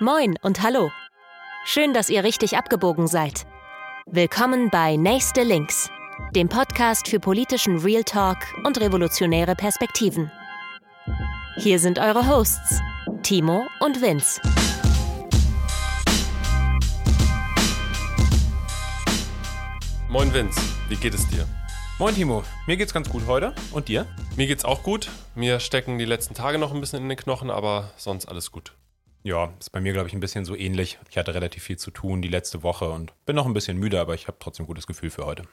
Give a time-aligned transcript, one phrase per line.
[0.00, 0.90] Moin und hallo.
[1.64, 3.46] Schön, dass ihr richtig abgebogen seid.
[4.06, 5.88] Willkommen bei Nächste Links,
[6.34, 10.32] dem Podcast für politischen Real Talk und revolutionäre Perspektiven.
[11.58, 12.80] Hier sind eure Hosts,
[13.22, 14.40] Timo und Vince.
[20.08, 21.46] Moin Vince, wie geht es dir?
[22.00, 23.54] Moin Timo, mir geht's ganz gut heute.
[23.70, 24.06] Und dir?
[24.34, 25.08] Mir geht's auch gut.
[25.36, 28.72] Mir stecken die letzten Tage noch ein bisschen in den Knochen, aber sonst alles gut.
[29.24, 30.98] Ja, ist bei mir, glaube ich, ein bisschen so ähnlich.
[31.08, 33.98] Ich hatte relativ viel zu tun die letzte Woche und bin noch ein bisschen müde,
[33.98, 35.44] aber ich habe trotzdem ein gutes Gefühl für heute.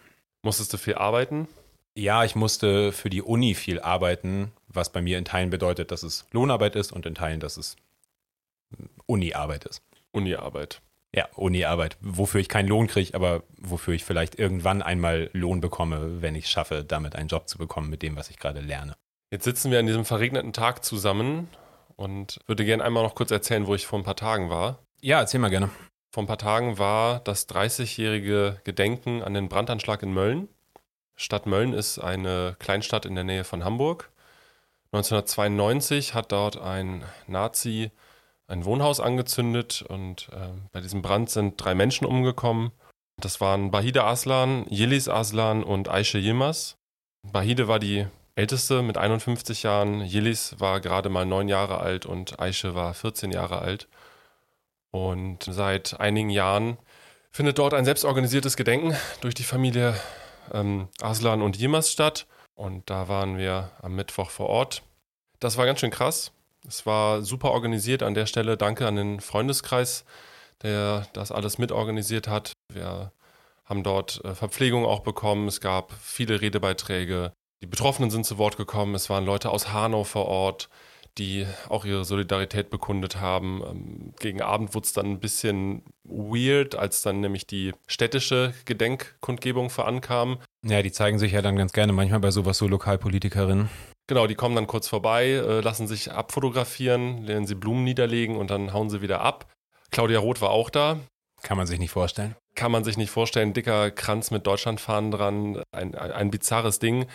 [0.43, 1.47] Musstest du viel arbeiten?
[1.95, 6.03] Ja, ich musste für die Uni viel arbeiten, was bei mir in Teilen bedeutet, dass
[6.03, 7.77] es Lohnarbeit ist und in Teilen, dass es
[9.05, 9.81] Uni-Arbeit ist.
[10.11, 10.81] Uni-Arbeit.
[11.13, 16.21] Ja, Uni-Arbeit, wofür ich keinen Lohn kriege, aber wofür ich vielleicht irgendwann einmal Lohn bekomme,
[16.21, 18.95] wenn ich es schaffe, damit einen Job zu bekommen mit dem, was ich gerade lerne.
[19.29, 21.47] Jetzt sitzen wir an diesem verregneten Tag zusammen
[22.01, 24.79] und würde gerne einmal noch kurz erzählen, wo ich vor ein paar Tagen war.
[25.01, 25.69] Ja, erzähl mal gerne.
[26.11, 30.49] Vor ein paar Tagen war das 30-jährige Gedenken an den Brandanschlag in Mölln.
[31.15, 34.11] Stadt Mölln ist eine Kleinstadt in der Nähe von Hamburg.
[34.91, 37.91] 1992 hat dort ein Nazi
[38.47, 42.71] ein Wohnhaus angezündet und äh, bei diesem Brand sind drei Menschen umgekommen.
[43.17, 46.77] Das waren Bahide Aslan, Yildiz Aslan und Aisha Yilmaz.
[47.21, 52.39] Bahide war die älteste mit 51 Jahren, Yildiz war gerade mal neun Jahre alt und
[52.39, 53.87] Aisha war 14 Jahre alt.
[54.91, 56.77] Und seit einigen Jahren
[57.31, 59.95] findet dort ein selbstorganisiertes Gedenken durch die Familie
[60.53, 62.27] ähm, Aslan und Yilmaz statt.
[62.55, 64.83] Und da waren wir am Mittwoch vor Ort.
[65.39, 66.31] Das war ganz schön krass.
[66.67, 68.57] Es war super organisiert an der Stelle.
[68.57, 70.05] Danke an den Freundeskreis,
[70.61, 72.53] der das alles mitorganisiert hat.
[72.71, 73.11] Wir
[73.65, 75.47] haben dort äh, Verpflegung auch bekommen.
[75.47, 77.31] Es gab viele Redebeiträge.
[77.61, 78.95] Die Betroffenen sind zu Wort gekommen.
[78.95, 80.69] Es waren Leute aus Hanau vor Ort,
[81.17, 83.61] die auch ihre Solidarität bekundet haben.
[83.63, 89.69] Ähm, gegen Abend wurde es dann ein bisschen weird, als dann nämlich die städtische Gedenkkundgebung
[89.69, 90.39] verankam.
[90.65, 93.69] Ja, die zeigen sich ja dann ganz gerne manchmal bei sowas so Lokalpolitikerinnen.
[94.07, 98.49] Genau, die kommen dann kurz vorbei, äh, lassen sich abfotografieren, lernen sie Blumen niederlegen und
[98.49, 99.51] dann hauen sie wieder ab.
[99.91, 100.99] Claudia Roth war auch da.
[101.43, 102.35] Kann man sich nicht vorstellen.
[102.55, 103.53] Kann man sich nicht vorstellen.
[103.53, 105.63] Dicker Kranz mit Deutschlandfahnen dran.
[105.71, 107.07] Ein, ein, ein bizarres Ding.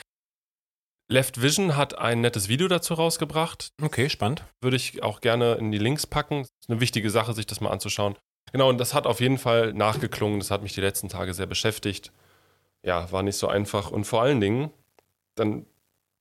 [1.08, 3.72] Left Vision hat ein nettes Video dazu rausgebracht.
[3.80, 4.44] Okay, spannend.
[4.60, 6.40] Würde ich auch gerne in die Links packen.
[6.40, 8.16] Ist eine wichtige Sache, sich das mal anzuschauen.
[8.52, 10.40] Genau, und das hat auf jeden Fall nachgeklungen.
[10.40, 12.12] Das hat mich die letzten Tage sehr beschäftigt.
[12.82, 13.92] Ja, war nicht so einfach.
[13.92, 14.70] Und vor allen Dingen,
[15.36, 15.66] dann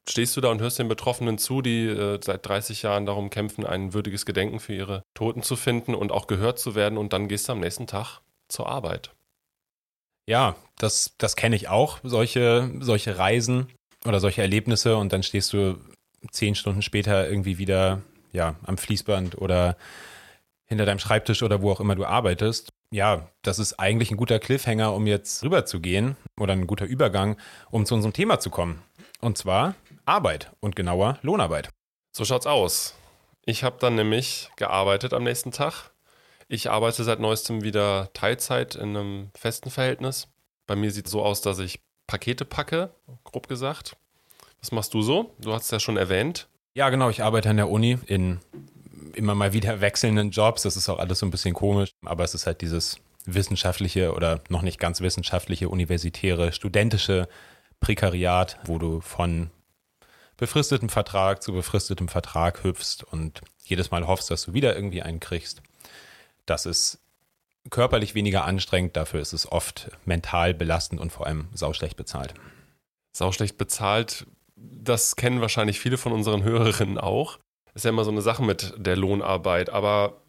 [0.08, 3.66] stehst du da und hörst den Betroffenen zu, die äh, seit 30 Jahren darum kämpfen,
[3.66, 7.28] ein würdiges Gedenken für ihre Toten zu finden und auch gehört zu werden und dann
[7.28, 9.16] gehst du am nächsten Tag zur Arbeit.
[10.28, 13.68] Ja, das, das kenne ich auch, solche, solche Reisen
[14.06, 15.78] oder solche Erlebnisse und dann stehst du
[16.32, 18.02] zehn Stunden später irgendwie wieder
[18.32, 19.78] ja, am Fließband oder
[20.66, 22.70] hinter deinem Schreibtisch oder wo auch immer du arbeitest.
[22.92, 27.38] Ja, das ist eigentlich ein guter Cliffhanger, um jetzt rüberzugehen oder ein guter Übergang,
[27.70, 28.82] um zu unserem Thema zu kommen.
[29.22, 31.70] Und zwar Arbeit und genauer Lohnarbeit.
[32.12, 32.96] So schaut's aus.
[33.46, 35.92] Ich habe dann nämlich gearbeitet am nächsten Tag.
[36.48, 40.28] Ich arbeite seit neuestem wieder Teilzeit in einem festen Verhältnis.
[40.68, 42.92] Bei mir sieht es so aus, dass ich Pakete packe,
[43.24, 43.96] grob gesagt.
[44.62, 45.36] Was machst du so?
[45.40, 46.48] Du hast es ja schon erwähnt.
[46.74, 47.10] Ja, genau.
[47.10, 48.40] Ich arbeite an der Uni in
[49.14, 50.64] immer mal wieder wechselnden Jobs.
[50.64, 54.42] Das ist auch alles so ein bisschen komisch, aber es ist halt dieses wissenschaftliche oder
[54.50, 57.28] noch nicht ganz wissenschaftliche, universitäre, studentische
[57.80, 59.50] Prekariat, wo du von
[60.38, 65.20] befristetem Vertrag zu befristetem Vertrag hüpfst und jedes Mal hoffst, dass du wieder irgendwie einen
[65.20, 65.62] kriegst.
[66.46, 67.00] Das ist
[67.70, 72.34] körperlich weniger anstrengend, dafür ist es oft mental belastend und vor allem sauschlecht bezahlt.
[73.12, 77.40] Sauschlecht bezahlt, das kennen wahrscheinlich viele von unseren Hörerinnen auch.
[77.74, 80.22] Ist ja immer so eine Sache mit der Lohnarbeit, aber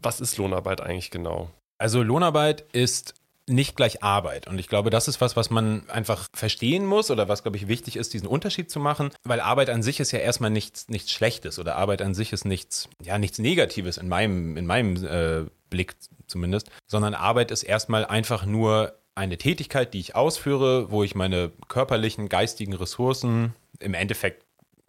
[0.00, 1.50] was ist Lohnarbeit eigentlich genau?
[1.78, 3.14] Also Lohnarbeit ist
[3.48, 4.46] nicht gleich Arbeit.
[4.46, 7.68] Und ich glaube, das ist was, was man einfach verstehen muss oder was, glaube ich,
[7.68, 11.10] wichtig ist, diesen Unterschied zu machen, weil Arbeit an sich ist ja erstmal nichts, nichts
[11.10, 15.50] Schlechtes oder Arbeit an sich ist nichts, ja, nichts Negatives in meinem, in meinem äh,
[15.72, 15.96] Blick
[16.26, 21.50] zumindest, sondern Arbeit ist erstmal einfach nur eine Tätigkeit, die ich ausführe, wo ich meine
[21.68, 24.44] körperlichen, geistigen Ressourcen im Endeffekt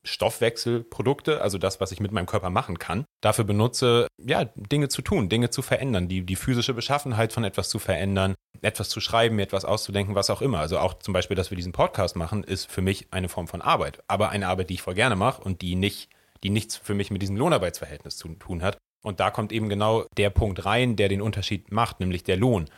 [0.05, 5.01] Stoffwechselprodukte, also das, was ich mit meinem Körper machen kann, dafür benutze, ja, Dinge zu
[5.01, 9.37] tun, Dinge zu verändern, die, die physische Beschaffenheit von etwas zu verändern, etwas zu schreiben,
[9.37, 10.59] mir etwas auszudenken, was auch immer.
[10.59, 13.61] Also auch zum Beispiel, dass wir diesen Podcast machen, ist für mich eine Form von
[13.61, 14.03] Arbeit.
[14.07, 16.09] Aber eine Arbeit, die ich voll gerne mache und die nicht,
[16.43, 18.77] die nichts für mich mit diesem Lohnarbeitsverhältnis zu tun hat.
[19.03, 22.69] Und da kommt eben genau der Punkt rein, der den Unterschied macht, nämlich der Lohn.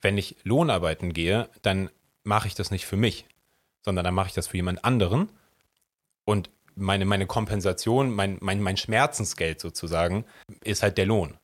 [0.00, 1.90] Wenn ich Lohnarbeiten gehe, dann
[2.22, 3.26] mache ich das nicht für mich,
[3.84, 5.28] sondern dann mache ich das für jemand anderen.
[6.24, 10.24] Und meine, meine Kompensation, mein, mein, mein Schmerzensgeld sozusagen,
[10.62, 11.36] ist halt der Lohn.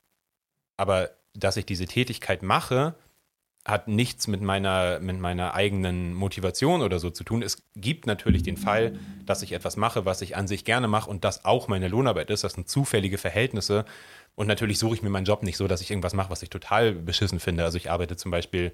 [0.77, 2.95] Aber dass ich diese Tätigkeit mache,
[3.65, 7.43] hat nichts mit meiner, mit meiner eigenen Motivation oder so zu tun.
[7.43, 11.09] Es gibt natürlich den Fall, dass ich etwas mache, was ich an sich gerne mache
[11.09, 12.43] und das auch meine Lohnarbeit ist.
[12.43, 13.85] Das sind zufällige Verhältnisse.
[14.35, 16.51] Und natürlich suche ich mir meinen Job nicht so, dass ich irgendwas mache, was ich
[16.51, 17.63] total beschissen finde.
[17.63, 18.73] Also ich arbeite zum Beispiel,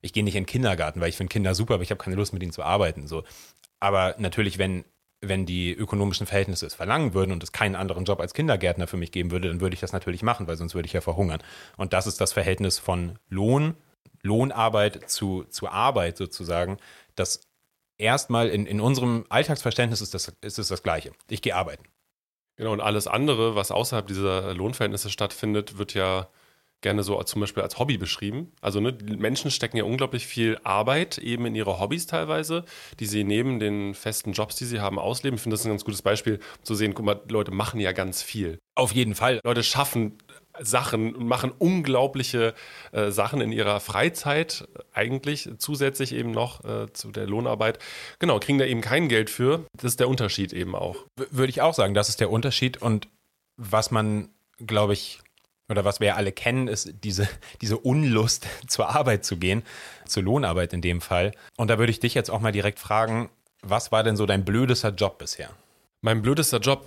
[0.00, 2.16] ich gehe nicht in den Kindergarten, weil ich finde Kinder super, aber ich habe keine
[2.16, 3.06] Lust, mit ihnen zu arbeiten.
[3.06, 3.24] So.
[3.78, 4.84] Aber natürlich, wenn,
[5.20, 8.96] wenn die ökonomischen Verhältnisse es verlangen würden und es keinen anderen Job als Kindergärtner für
[8.96, 11.42] mich geben würde, dann würde ich das natürlich machen, weil sonst würde ich ja verhungern.
[11.76, 13.74] Und das ist das Verhältnis von Lohn
[14.24, 16.78] Lohnarbeit zu, zu Arbeit sozusagen,
[17.14, 17.42] das
[17.98, 21.12] erstmal in, in unserem Alltagsverständnis ist, das, ist es das Gleiche.
[21.28, 21.84] Ich gehe arbeiten.
[22.56, 26.28] Genau, und alles andere, was außerhalb dieser Lohnverhältnisse stattfindet, wird ja
[26.84, 28.52] gerne so zum Beispiel als Hobby beschrieben.
[28.60, 32.64] Also ne, Menschen stecken ja unglaublich viel Arbeit eben in ihre Hobbys teilweise,
[33.00, 35.36] die sie neben den festen Jobs, die sie haben, ausleben.
[35.36, 37.92] Ich finde das ein ganz gutes Beispiel, um zu sehen, guck mal, Leute machen ja
[37.92, 38.58] ganz viel.
[38.76, 39.40] Auf jeden Fall.
[39.44, 40.18] Leute schaffen
[40.60, 42.54] Sachen und machen unglaubliche
[42.92, 47.78] äh, Sachen in ihrer Freizeit eigentlich zusätzlich eben noch äh, zu der Lohnarbeit.
[48.18, 49.64] Genau, kriegen da eben kein Geld für.
[49.76, 50.96] Das ist der Unterschied eben auch.
[51.16, 53.08] W würde ich auch sagen, das ist der Unterschied und
[53.56, 55.20] was man, glaube ich,
[55.68, 57.28] oder was wir ja alle kennen, ist diese,
[57.60, 59.62] diese Unlust zur Arbeit zu gehen,
[60.06, 61.32] zur Lohnarbeit in dem Fall.
[61.56, 63.30] Und da würde ich dich jetzt auch mal direkt fragen,
[63.62, 65.50] was war denn so dein blödester Job bisher?
[66.02, 66.86] Mein blödester Job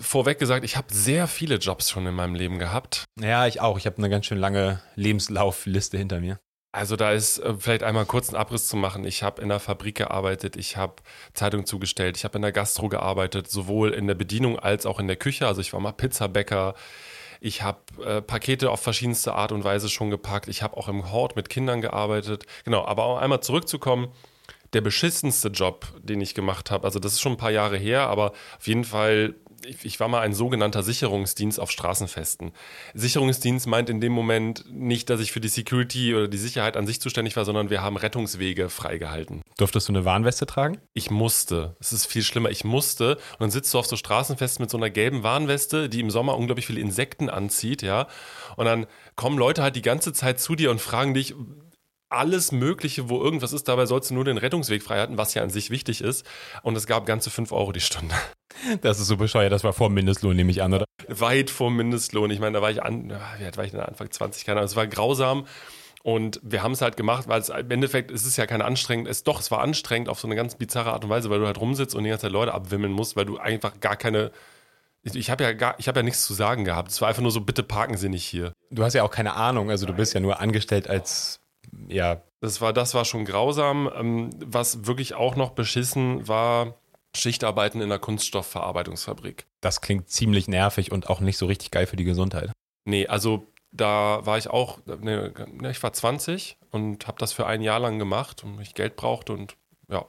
[0.00, 3.04] vorweg gesagt, ich habe sehr viele Jobs schon in meinem Leben gehabt.
[3.20, 3.78] Ja, ich auch.
[3.78, 6.38] Ich habe eine ganz schön lange Lebenslaufliste hinter mir.
[6.72, 9.04] Also da ist äh, vielleicht einmal kurz einen Abriss zu machen.
[9.04, 10.96] Ich habe in der Fabrik gearbeitet, ich habe
[11.32, 15.06] Zeitung zugestellt, ich habe in der Gastro gearbeitet, sowohl in der Bedienung als auch in
[15.06, 15.46] der Küche.
[15.46, 16.74] Also ich war mal Pizzabäcker.
[17.40, 20.48] Ich habe äh, Pakete auf verschiedenste Art und Weise schon gepackt.
[20.48, 22.44] Ich habe auch im Hort mit Kindern gearbeitet.
[22.64, 24.08] Genau, aber auch einmal zurückzukommen
[24.72, 26.84] der beschissenste Job, den ich gemacht habe.
[26.84, 29.34] Also das ist schon ein paar Jahre her, aber auf jeden Fall
[29.66, 32.52] ich, war mal ein sogenannter Sicherungsdienst auf Straßenfesten.
[32.94, 36.86] Sicherungsdienst meint in dem Moment nicht, dass ich für die Security oder die Sicherheit an
[36.86, 39.42] sich zuständig war, sondern wir haben Rettungswege freigehalten.
[39.58, 40.78] Durftest du eine Warnweste tragen?
[40.92, 41.76] Ich musste.
[41.80, 42.50] Es ist viel schlimmer.
[42.50, 43.16] Ich musste.
[43.16, 46.36] Und dann sitzt du auf so Straßenfesten mit so einer gelben Warnweste, die im Sommer
[46.36, 48.06] unglaublich viele Insekten anzieht, ja.
[48.56, 48.86] Und dann
[49.16, 51.34] kommen Leute halt die ganze Zeit zu dir und fragen dich,
[52.08, 53.68] alles Mögliche, wo irgendwas ist.
[53.68, 56.26] Dabei sollst du nur den Rettungsweg frei halten, was ja an sich wichtig ist.
[56.62, 58.14] Und es gab ganze 5 Euro die Stunde.
[58.80, 60.86] Das ist so bescheuert, das war vor Mindestlohn, nehme ich an, oder?
[61.08, 62.30] Weit vor Mindestlohn.
[62.30, 64.66] Ich meine, da war ich an, wie alt war ich denn Anfang 20, keine Ahnung.
[64.66, 65.46] Es war grausam.
[66.02, 69.08] Und wir haben es halt gemacht, weil es im Endeffekt es ist ja keine anstrengend,
[69.08, 71.46] es doch, es war anstrengend auf so eine ganz bizarre Art und Weise, weil du
[71.46, 74.30] halt rumsitzt und die ganze Zeit Leute abwimmeln musst, weil du einfach gar keine
[75.14, 76.90] ich habe ja gar, ich habe ja nichts zu sagen gehabt.
[76.90, 78.52] Es war einfach nur so, bitte parken Sie nicht hier.
[78.70, 81.40] Du hast ja auch keine Ahnung, also du bist ja nur angestellt als,
[81.88, 82.22] ja.
[82.40, 83.90] Das war, das war schon grausam.
[83.94, 86.74] Ähm, was wirklich auch noch beschissen war,
[87.16, 89.46] Schichtarbeiten in der Kunststoffverarbeitungsfabrik.
[89.60, 92.52] Das klingt ziemlich nervig und auch nicht so richtig geil für die Gesundheit.
[92.84, 95.32] Nee, also da war ich auch, ne,
[95.70, 99.32] ich war 20 und habe das für ein Jahr lang gemacht und ich Geld brauchte
[99.32, 99.56] und
[99.88, 100.04] ja,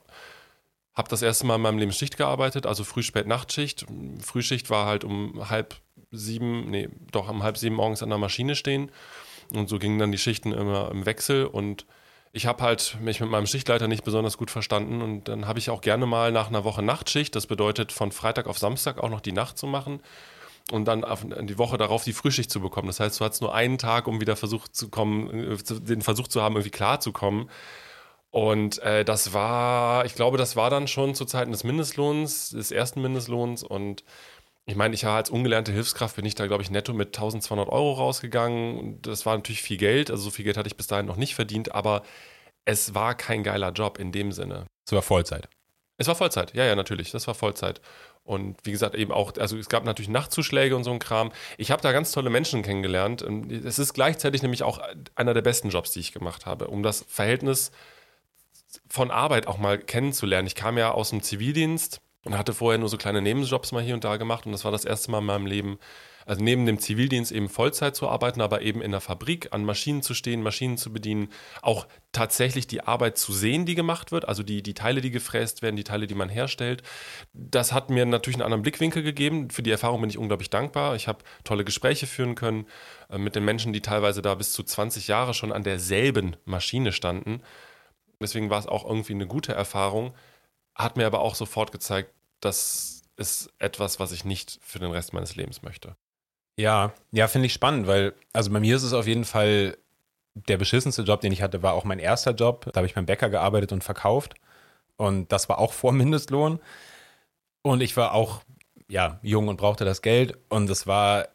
[0.93, 3.85] habe das erste Mal in meinem Leben Schicht gearbeitet, also Früh-, Spät-, Nachtschicht.
[4.21, 5.75] Frühschicht war halt um halb
[6.11, 8.91] sieben, nee, doch um halb sieben morgens an der Maschine stehen
[9.53, 11.85] und so gingen dann die Schichten immer im Wechsel und
[12.33, 15.69] ich habe halt mich mit meinem Schichtleiter nicht besonders gut verstanden und dann habe ich
[15.69, 19.21] auch gerne mal nach einer Woche Nachtschicht, das bedeutet von Freitag auf Samstag auch noch
[19.21, 20.01] die Nacht zu machen
[20.71, 21.03] und dann
[21.47, 22.87] die Woche darauf die Frühschicht zu bekommen.
[22.87, 26.27] Das heißt, du hattest nur einen Tag, um wieder versucht zu kommen, äh, den Versuch
[26.27, 27.49] zu haben, irgendwie klarzukommen.
[28.31, 32.71] Und äh, das war, ich glaube, das war dann schon zu Zeiten des Mindestlohns, des
[32.71, 34.03] ersten Mindestlohns und
[34.67, 37.69] ich meine, ich war als ungelernte Hilfskraft, bin ich da, glaube ich, netto mit 1200
[37.69, 39.01] Euro rausgegangen.
[39.01, 41.35] Das war natürlich viel Geld, also so viel Geld hatte ich bis dahin noch nicht
[41.35, 42.03] verdient, aber
[42.65, 44.67] es war kein geiler Job in dem Sinne.
[44.85, 45.47] Es war Vollzeit.
[45.95, 47.79] Es war Vollzeit, ja, ja, natürlich, das war Vollzeit.
[48.23, 51.31] Und wie gesagt, eben auch, also es gab natürlich Nachtzuschläge und so ein Kram.
[51.57, 53.21] Ich habe da ganz tolle Menschen kennengelernt.
[53.21, 54.81] Es ist gleichzeitig nämlich auch
[55.15, 57.71] einer der besten Jobs, die ich gemacht habe, um das Verhältnis
[58.89, 60.45] von Arbeit auch mal kennenzulernen.
[60.45, 63.95] Ich kam ja aus dem Zivildienst und hatte vorher nur so kleine Nebenjobs mal hier
[63.95, 65.79] und da gemacht und das war das erste Mal in meinem Leben,
[66.25, 70.01] also neben dem Zivildienst eben Vollzeit zu arbeiten, aber eben in der Fabrik an Maschinen
[70.01, 71.29] zu stehen, Maschinen zu bedienen,
[71.61, 75.61] auch tatsächlich die Arbeit zu sehen, die gemacht wird, also die, die Teile, die gefräst
[75.61, 76.83] werden, die Teile, die man herstellt.
[77.31, 79.49] Das hat mir natürlich einen anderen Blickwinkel gegeben.
[79.49, 80.97] Für die Erfahrung bin ich unglaublich dankbar.
[80.97, 82.67] Ich habe tolle Gespräche führen können
[83.09, 86.91] äh, mit den Menschen, die teilweise da bis zu 20 Jahre schon an derselben Maschine
[86.91, 87.41] standen.
[88.19, 90.13] Deswegen war es auch irgendwie eine gute Erfahrung,
[90.75, 95.13] hat mir aber auch sofort gezeigt, das ist etwas, was ich nicht für den Rest
[95.13, 95.95] meines Lebens möchte.
[96.57, 99.77] Ja, ja, finde ich spannend, weil, also bei mir ist es auf jeden Fall
[100.33, 102.69] der beschissenste Job, den ich hatte, war auch mein erster Job.
[102.71, 104.35] Da habe ich beim Bäcker gearbeitet und verkauft.
[104.95, 106.59] Und das war auch vor Mindestlohn.
[107.63, 108.41] Und ich war auch,
[108.87, 110.37] ja, jung und brauchte das Geld.
[110.49, 111.27] Und es war,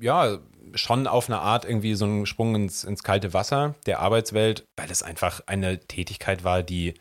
[0.00, 0.38] ja,
[0.74, 4.90] schon auf eine Art irgendwie so ein Sprung ins, ins kalte Wasser der Arbeitswelt, weil
[4.90, 6.94] es einfach eine Tätigkeit war, die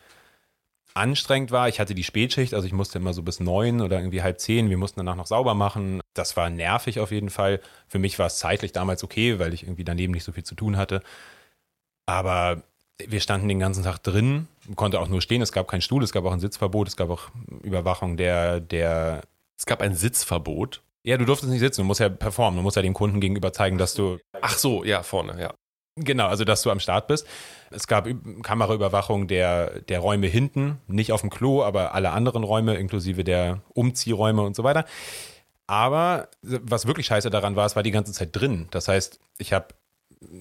[0.94, 1.70] anstrengend war.
[1.70, 4.70] Ich hatte die Spätschicht, also ich musste immer so bis neun oder irgendwie halb zehn.
[4.70, 6.02] Wir mussten danach noch sauber machen.
[6.14, 7.62] Das war nervig auf jeden Fall.
[7.88, 10.56] Für mich war es zeitlich damals okay, weil ich irgendwie daneben nicht so viel zu
[10.56, 11.02] tun hatte.
[12.06, 12.64] Aber
[13.08, 15.42] wir standen den ganzen Tag drin, konnte auch nur stehen.
[15.42, 17.30] Es gab keinen Stuhl, es gab auch ein Sitzverbot, es gab auch
[17.64, 19.22] Überwachung der, der.
[19.58, 20.82] Es gab ein Sitzverbot.
[21.04, 23.54] Ja, du durftest nicht sitzen, du musst ja performen, du musst ja dem Kunden gegenüber
[23.54, 24.20] zeigen, dass du.
[24.40, 25.54] Ach so, ja, vorne, ja.
[25.98, 27.28] Genau, also dass du am Start bist.
[27.70, 28.08] Es gab
[28.44, 33.62] Kameraüberwachung der, der Räume hinten, nicht auf dem Klo, aber alle anderen Räume, inklusive der
[33.74, 34.86] Umziehräume und so weiter.
[35.68, 38.68] Aber was wirklich scheiße daran war, es war die ganze Zeit drin.
[38.72, 39.68] Das heißt, ich habe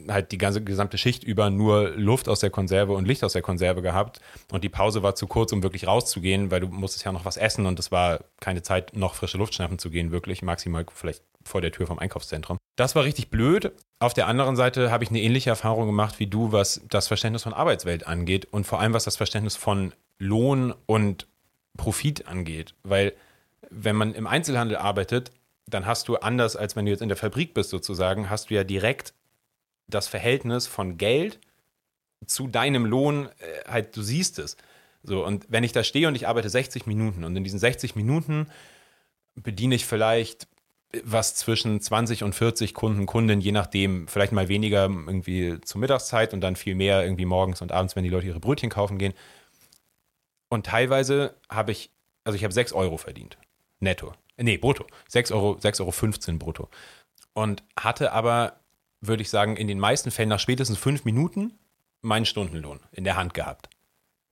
[0.08, 3.42] halt die ganze gesamte Schicht über nur Luft aus der Konserve und Licht aus der
[3.42, 4.20] Konserve gehabt
[4.52, 7.36] und die Pause war zu kurz, um wirklich rauszugehen, weil du musstest ja noch was
[7.36, 11.22] essen und es war keine Zeit, noch frische Luft schnappen zu gehen, wirklich maximal vielleicht
[11.44, 12.59] vor der Tür vom Einkaufszentrum.
[12.76, 13.72] Das war richtig blöd.
[13.98, 17.42] Auf der anderen Seite habe ich eine ähnliche Erfahrung gemacht wie du, was das Verständnis
[17.42, 21.26] von Arbeitswelt angeht und vor allem was das Verständnis von Lohn und
[21.76, 23.14] Profit angeht, weil
[23.70, 25.30] wenn man im Einzelhandel arbeitet,
[25.66, 28.54] dann hast du anders als wenn du jetzt in der Fabrik bist sozusagen, hast du
[28.54, 29.14] ja direkt
[29.86, 31.38] das Verhältnis von Geld
[32.26, 34.56] zu deinem Lohn, äh, halt, du siehst es.
[35.02, 37.96] So, und wenn ich da stehe und ich arbeite 60 Minuten und in diesen 60
[37.96, 38.48] Minuten
[39.34, 40.46] bediene ich vielleicht
[41.04, 46.34] was zwischen 20 und 40 Kunden, Kunden, je nachdem, vielleicht mal weniger irgendwie zur Mittagszeit
[46.34, 49.14] und dann viel mehr irgendwie morgens und abends, wenn die Leute ihre Brötchen kaufen gehen.
[50.48, 51.90] Und teilweise habe ich,
[52.24, 53.38] also ich habe 6 Euro verdient.
[53.78, 54.12] Netto.
[54.36, 54.84] Nee, brutto.
[55.08, 56.68] 6 Euro, 6,15 Euro brutto.
[57.34, 58.60] Und hatte aber
[59.00, 61.58] würde ich sagen, in den meisten Fällen nach spätestens fünf Minuten
[62.02, 63.69] meinen Stundenlohn in der Hand gehabt.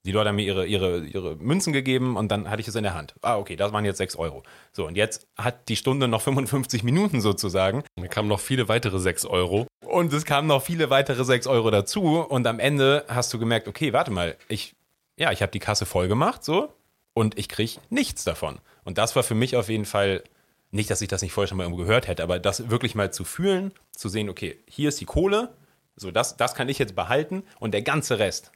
[0.08, 2.82] Die Leute haben mir ihre, ihre, ihre Münzen gegeben und dann hatte ich es in
[2.82, 3.14] der Hand.
[3.20, 4.42] Ah, okay, das waren jetzt sechs Euro.
[4.72, 7.80] So, und jetzt hat die Stunde noch 55 Minuten sozusagen.
[7.94, 9.66] Und dann kamen noch viele weitere sechs Euro.
[9.84, 12.20] Und es kamen noch viele weitere sechs Euro dazu.
[12.20, 14.74] Und am Ende hast du gemerkt, okay, warte mal, ich,
[15.18, 16.72] ja, ich habe die Kasse voll gemacht, so,
[17.12, 18.60] und ich kriege nichts davon.
[18.84, 20.24] Und das war für mich auf jeden Fall
[20.70, 23.12] nicht, dass ich das nicht vorher schon mal irgendwo gehört hätte, aber das wirklich mal
[23.12, 25.54] zu fühlen, zu sehen, okay, hier ist die Kohle,
[25.96, 28.52] so das, das kann ich jetzt behalten und der ganze Rest.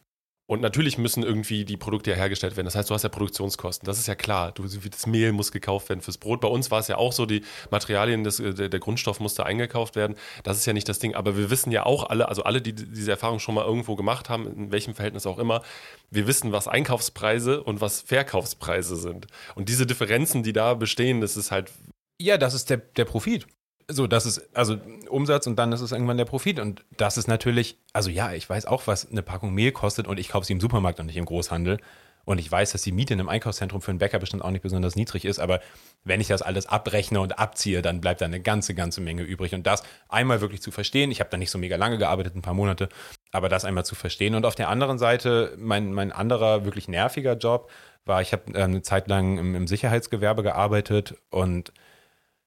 [0.53, 2.67] Und natürlich müssen irgendwie die Produkte ja hergestellt werden.
[2.67, 3.87] Das heißt, du hast ja Produktionskosten.
[3.87, 4.53] Das ist ja klar.
[4.53, 6.43] Du, das Mehl muss gekauft werden fürs Brot.
[6.43, 7.41] Bei uns war es ja auch so, die
[7.71, 10.15] Materialien, des, der, der, Grundstoff musste eingekauft werden.
[10.43, 11.15] Das ist ja nicht das Ding.
[11.15, 14.29] Aber wir wissen ja auch alle, also alle, die diese Erfahrung schon mal irgendwo gemacht
[14.29, 15.63] haben, in welchem Verhältnis auch immer,
[16.11, 19.29] wir wissen, was Einkaufspreise und was Verkaufspreise sind.
[19.55, 21.73] Und diese Differenzen, die da bestehen, das ist halt
[22.21, 23.47] ja, das ist der, der Profit.
[23.89, 26.59] So, das ist also Umsatz und dann ist es irgendwann der Profit.
[26.61, 30.19] Und das ist natürlich, also ja, ich weiß auch, was eine Packung Mehl kostet und
[30.19, 31.79] ich kaufe sie im Supermarkt und nicht im Großhandel.
[32.25, 34.63] Und ich weiß, dass die Miete in einem Einkaufszentrum für einen Bäcker bestimmt auch nicht
[34.63, 35.41] besonders niedrig ist.
[35.41, 35.61] Aber
[36.05, 39.55] wenn ich das alles abrechne und abziehe, dann bleibt da eine ganze, ganze Menge übrig.
[39.55, 42.43] Und das einmal wirklich zu verstehen, ich habe da nicht so mega lange gearbeitet, ein
[42.43, 42.89] paar Monate,
[43.33, 44.35] aber das einmal zu verstehen.
[44.37, 47.71] Und auf der anderen Seite, mein, mein anderer wirklich nerviger Job
[48.05, 51.73] war, ich habe äh, eine Zeit lang im, im Sicherheitsgewerbe gearbeitet und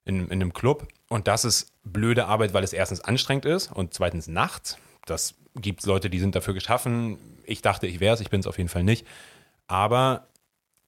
[0.05, 0.87] in, in einem Club.
[1.09, 4.77] Und das ist blöde Arbeit, weil es erstens anstrengend ist und zweitens nachts.
[5.05, 7.17] Das gibt es Leute, die sind dafür geschaffen.
[7.43, 9.05] Ich dachte, ich wäre es, ich bin es auf jeden Fall nicht.
[9.67, 10.27] Aber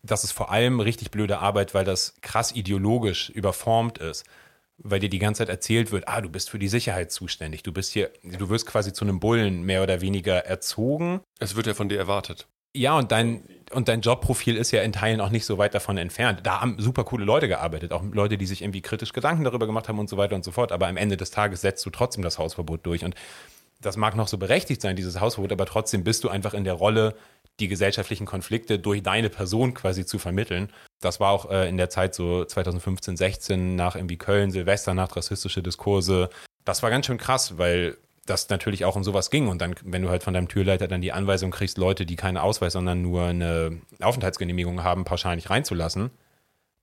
[0.03, 4.25] das ist vor allem richtig blöde Arbeit, weil das krass ideologisch überformt ist.
[4.79, 7.63] Weil dir die ganze Zeit erzählt wird, ah, du bist für die Sicherheit zuständig.
[7.63, 11.21] Du bist hier, du wirst quasi zu einem Bullen mehr oder weniger erzogen.
[11.39, 12.47] Es wird ja von dir erwartet.
[12.77, 13.41] Ja, und dein,
[13.71, 16.41] und dein Jobprofil ist ja in Teilen auch nicht so weit davon entfernt.
[16.43, 19.89] Da haben super coole Leute gearbeitet, auch Leute, die sich irgendwie kritisch Gedanken darüber gemacht
[19.89, 20.71] haben und so weiter und so fort.
[20.71, 23.03] Aber am Ende des Tages setzt du trotzdem das Hausverbot durch.
[23.03, 23.15] Und
[23.81, 26.73] das mag noch so berechtigt sein, dieses Hausverbot, aber trotzdem bist du einfach in der
[26.73, 27.15] Rolle,
[27.59, 30.71] die gesellschaftlichen Konflikte durch deine Person quasi zu vermitteln.
[31.01, 35.15] Das war auch äh, in der Zeit so 2015, 16 nach irgendwie Köln, Silvester, nach
[35.15, 36.29] rassistische Diskurse.
[36.65, 37.97] Das war ganz schön krass, weil
[38.29, 39.47] das natürlich auch um sowas ging.
[39.47, 42.37] Und dann, wenn du halt von deinem Türleiter dann die Anweisung kriegst, Leute, die keinen
[42.37, 46.11] Ausweis, sondern nur eine Aufenthaltsgenehmigung haben, pauschal nicht reinzulassen,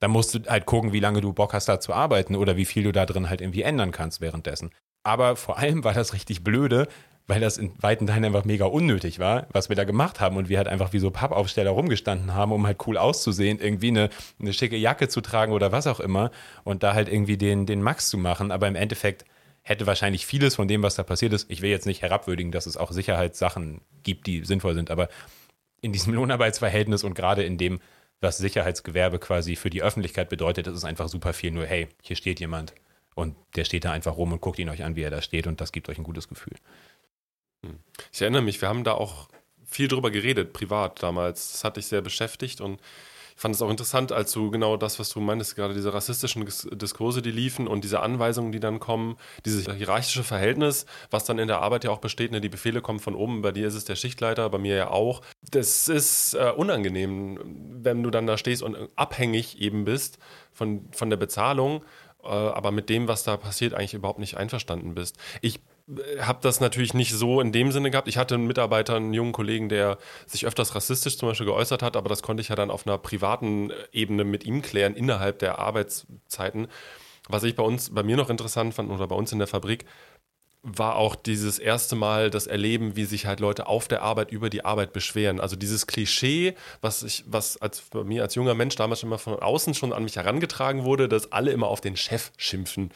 [0.00, 2.64] dann musst du halt gucken, wie lange du Bock hast, da zu arbeiten oder wie
[2.64, 4.70] viel du da drin halt irgendwie ändern kannst währenddessen.
[5.02, 6.88] Aber vor allem war das richtig blöde,
[7.26, 10.48] weil das in weiten Teilen einfach mega unnötig war, was wir da gemacht haben und
[10.48, 14.10] wir halt einfach wie so Pappaufsteller rumgestanden haben, um halt cool auszusehen, irgendwie eine,
[14.40, 16.30] eine schicke Jacke zu tragen oder was auch immer
[16.64, 18.50] und da halt irgendwie den, den Max zu machen.
[18.50, 19.24] Aber im Endeffekt
[19.64, 22.66] hätte wahrscheinlich vieles von dem, was da passiert ist, ich will jetzt nicht herabwürdigen, dass
[22.66, 25.08] es auch Sicherheitssachen gibt, die sinnvoll sind, aber
[25.80, 27.80] in diesem Lohnarbeitsverhältnis und gerade in dem,
[28.20, 32.14] was Sicherheitsgewerbe quasi für die Öffentlichkeit bedeutet, ist es einfach super viel nur, hey, hier
[32.14, 32.74] steht jemand
[33.14, 35.46] und der steht da einfach rum und guckt ihn euch an, wie er da steht
[35.46, 36.54] und das gibt euch ein gutes Gefühl.
[37.64, 37.78] Hm.
[38.12, 39.28] Ich erinnere mich, wir haben da auch
[39.64, 41.52] viel drüber geredet, privat damals.
[41.52, 42.80] Das hat dich sehr beschäftigt und
[43.36, 46.46] Ich fand es auch interessant, als du genau das, was du meintest, gerade diese rassistischen
[46.72, 51.48] Diskurse, die liefen und diese Anweisungen, die dann kommen, dieses hierarchische Verhältnis, was dann in
[51.48, 52.40] der Arbeit ja auch besteht, ne?
[52.40, 55.20] die Befehle kommen von oben, bei dir ist es der Schichtleiter, bei mir ja auch.
[55.50, 57.40] Das ist äh, unangenehm,
[57.82, 60.18] wenn du dann da stehst und abhängig eben bist
[60.52, 61.82] von, von der Bezahlung,
[62.22, 65.18] äh, aber mit dem, was da passiert, eigentlich überhaupt nicht einverstanden bist.
[65.42, 65.60] Ich
[66.18, 68.08] habe das natürlich nicht so in dem Sinne gehabt.
[68.08, 71.96] Ich hatte einen Mitarbeiter, einen jungen Kollegen, der sich öfters rassistisch zum Beispiel geäußert hat,
[71.96, 75.58] aber das konnte ich ja dann auf einer privaten Ebene mit ihm klären, innerhalb der
[75.58, 76.68] Arbeitszeiten.
[77.28, 79.84] Was ich bei uns, bei mir noch interessant fand oder bei uns in der Fabrik,
[80.62, 84.48] war auch dieses erste Mal das Erleben, wie sich halt Leute auf der Arbeit über
[84.48, 85.38] die Arbeit beschweren.
[85.38, 89.38] Also dieses Klischee, was ich, was als bei mir als junger Mensch damals mal von
[89.38, 92.90] außen schon an mich herangetragen wurde, dass alle immer auf den Chef schimpfen.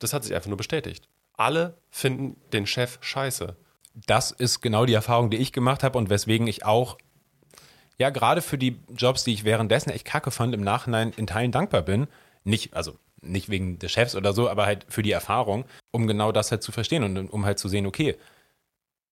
[0.00, 1.06] Das hat sich einfach nur bestätigt
[1.36, 3.56] alle finden den Chef scheiße.
[4.06, 6.98] Das ist genau die Erfahrung, die ich gemacht habe und weswegen ich auch,
[7.98, 11.52] ja, gerade für die Jobs, die ich währenddessen echt kacke fand, im Nachhinein in Teilen
[11.52, 12.08] dankbar bin.
[12.44, 16.32] Nicht, also nicht wegen des Chefs oder so, aber halt für die Erfahrung, um genau
[16.32, 18.16] das halt zu verstehen und um halt zu sehen, okay,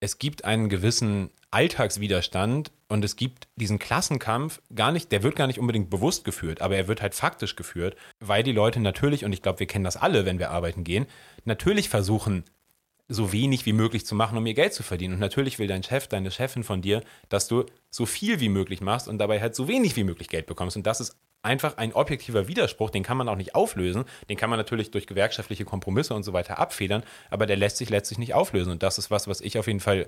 [0.04, 5.46] es gibt einen gewissen Alltagswiderstand und es gibt diesen Klassenkampf gar nicht, der wird gar
[5.46, 9.32] nicht unbedingt bewusst geführt, aber er wird halt faktisch geführt, weil die Leute natürlich, und
[9.32, 11.06] ich glaube, wir kennen das alle, wenn wir arbeiten gehen,
[11.46, 12.44] natürlich versuchen,
[13.08, 15.14] so wenig wie möglich zu machen, um ihr Geld zu verdienen.
[15.14, 18.80] Und natürlich will dein Chef, deine Chefin von dir, dass du so viel wie möglich
[18.80, 20.76] machst und dabei halt so wenig wie möglich Geld bekommst.
[20.76, 24.04] Und das ist einfach ein objektiver Widerspruch, den kann man auch nicht auflösen.
[24.30, 27.90] Den kann man natürlich durch gewerkschaftliche Kompromisse und so weiter abfedern, aber der lässt sich
[27.90, 28.72] letztlich nicht auflösen.
[28.72, 30.06] Und das ist was, was ich auf jeden Fall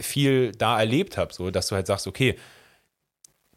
[0.00, 2.36] viel da erlebt habe, so dass du halt sagst, okay,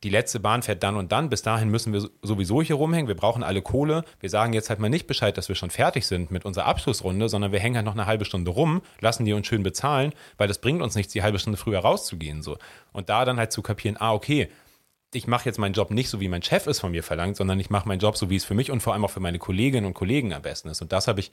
[0.03, 3.15] die letzte Bahn fährt dann und dann, bis dahin müssen wir sowieso hier rumhängen, wir
[3.15, 4.03] brauchen alle Kohle.
[4.19, 7.29] Wir sagen jetzt halt mal nicht Bescheid, dass wir schon fertig sind mit unserer Abschlussrunde,
[7.29, 10.47] sondern wir hängen halt noch eine halbe Stunde rum, lassen die uns schön bezahlen, weil
[10.47, 12.41] das bringt uns nichts, die halbe Stunde früher rauszugehen.
[12.41, 12.57] So.
[12.93, 14.49] Und da dann halt zu kapieren, ah, okay,
[15.13, 17.59] ich mache jetzt meinen Job nicht so, wie mein Chef es von mir verlangt, sondern
[17.59, 19.39] ich mache meinen Job so, wie es für mich und vor allem auch für meine
[19.39, 20.81] Kolleginnen und Kollegen am besten ist.
[20.81, 21.31] Und das habe ich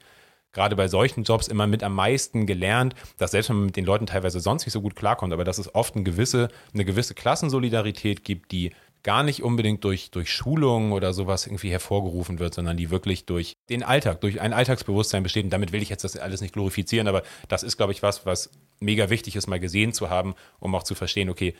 [0.51, 3.85] gerade bei solchen Jobs immer mit am meisten gelernt, dass selbst wenn man mit den
[3.85, 7.13] Leuten teilweise sonst nicht so gut klarkommt, aber dass es oft eine gewisse, eine gewisse
[7.13, 8.71] Klassensolidarität gibt, die
[9.03, 13.55] gar nicht unbedingt durch, durch Schulungen oder sowas irgendwie hervorgerufen wird, sondern die wirklich durch
[13.69, 15.45] den Alltag, durch ein Alltagsbewusstsein besteht.
[15.45, 18.25] Und damit will ich jetzt das alles nicht glorifizieren, aber das ist, glaube ich, was,
[18.25, 21.53] was mega wichtig ist, mal gesehen zu haben, um auch zu verstehen, okay,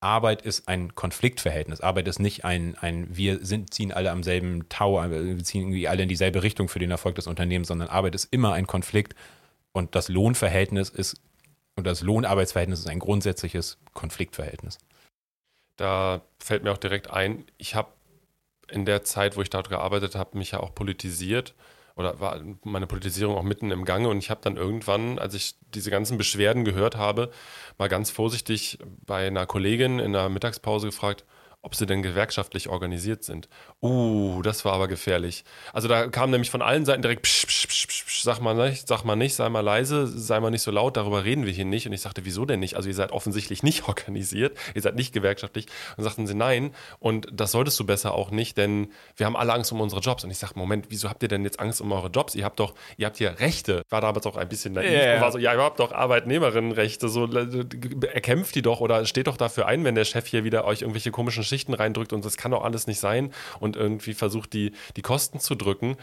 [0.00, 1.80] Arbeit ist ein Konfliktverhältnis.
[1.80, 5.88] Arbeit ist nicht ein, ein wir sind, ziehen alle am selben Tau, wir ziehen irgendwie
[5.88, 9.14] alle in dieselbe Richtung für den Erfolg des Unternehmens, sondern Arbeit ist immer ein Konflikt
[9.72, 11.20] und das Lohnverhältnis ist
[11.76, 14.78] und das Lohnarbeitsverhältnis ist ein grundsätzliches Konfliktverhältnis.
[15.76, 17.88] Da fällt mir auch direkt ein, ich habe
[18.70, 21.54] in der Zeit, wo ich dort gearbeitet habe, mich ja auch politisiert
[21.96, 25.56] oder war meine Politisierung auch mitten im Gange und ich habe dann irgendwann, als ich
[25.74, 27.30] diese ganzen Beschwerden gehört habe,
[27.78, 31.24] mal ganz vorsichtig bei einer Kollegin in der Mittagspause gefragt,
[31.62, 33.48] ob sie denn gewerkschaftlich organisiert sind.
[33.82, 35.44] Uh, das war aber gefährlich.
[35.72, 37.55] Also da kam nämlich von allen Seiten direkt, psch, psch,
[38.26, 41.24] sag mal nicht, sag mal nicht, sei mal leise, sei mal nicht so laut, darüber
[41.24, 41.86] reden wir hier nicht.
[41.86, 42.74] Und ich sagte, wieso denn nicht?
[42.74, 45.66] Also ihr seid offensichtlich nicht organisiert, ihr seid nicht gewerkschaftlich.
[45.96, 46.72] Und sagten sie, nein.
[46.98, 50.24] Und das solltest du besser auch nicht, denn wir haben alle Angst um unsere Jobs.
[50.24, 52.34] Und ich sagte, Moment, wieso habt ihr denn jetzt Angst um eure Jobs?
[52.34, 53.82] Ihr habt doch, ihr habt hier Rechte.
[53.88, 55.14] War damals auch ein bisschen naiv yeah.
[55.14, 59.36] und war so, ja, ihr habt doch Arbeitnehmerinnenrechte, so erkämpft die doch oder steht doch
[59.36, 62.50] dafür ein, wenn der Chef hier wieder euch irgendwelche komischen Schichten reindrückt und das kann
[62.50, 65.96] doch alles nicht sein und irgendwie versucht, die, die Kosten zu drücken.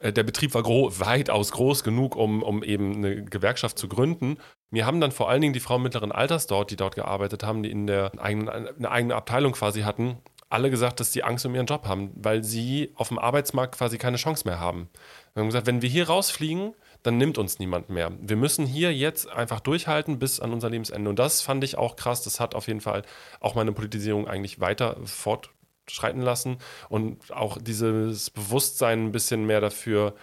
[0.00, 4.38] Äh, der Betrieb war gro weitaus groß genug, um, um eben eine Gewerkschaft zu gründen.
[4.70, 7.62] Mir haben dann vor allen Dingen die Frauen mittleren Alters dort, die dort gearbeitet haben,
[7.62, 11.54] die in der eigenen, eine eigene Abteilung quasi hatten, alle gesagt, dass sie Angst um
[11.54, 14.88] ihren Job haben, weil sie auf dem Arbeitsmarkt quasi keine Chance mehr haben.
[15.34, 18.12] Wir haben gesagt, wenn wir hier rausfliegen, dann nimmt uns niemand mehr.
[18.20, 21.10] Wir müssen hier jetzt einfach durchhalten bis an unser Lebensende.
[21.10, 22.22] Und das fand ich auch krass.
[22.22, 23.02] Das hat auf jeden Fall
[23.40, 24.96] auch meine Politisierung eigentlich weiter
[25.86, 30.14] fortschreiten lassen und auch dieses Bewusstsein ein bisschen mehr dafür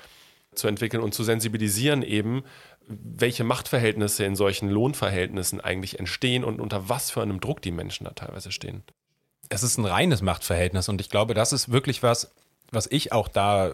[0.54, 2.44] zu entwickeln und zu sensibilisieren eben,
[2.86, 8.04] welche Machtverhältnisse in solchen Lohnverhältnissen eigentlich entstehen und unter was für einem Druck die Menschen
[8.04, 8.84] da teilweise stehen.
[9.50, 12.34] Es ist ein reines Machtverhältnis und ich glaube, das ist wirklich was,
[12.72, 13.74] was ich auch da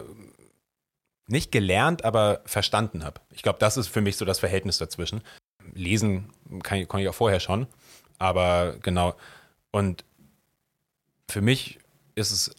[1.26, 3.20] nicht gelernt, aber verstanden habe.
[3.32, 5.22] Ich glaube, das ist für mich so das Verhältnis dazwischen.
[5.74, 6.30] Lesen
[6.62, 7.66] kann, kann ich auch vorher schon,
[8.18, 9.14] aber genau.
[9.70, 10.04] Und
[11.30, 11.79] für mich
[12.20, 12.54] ist es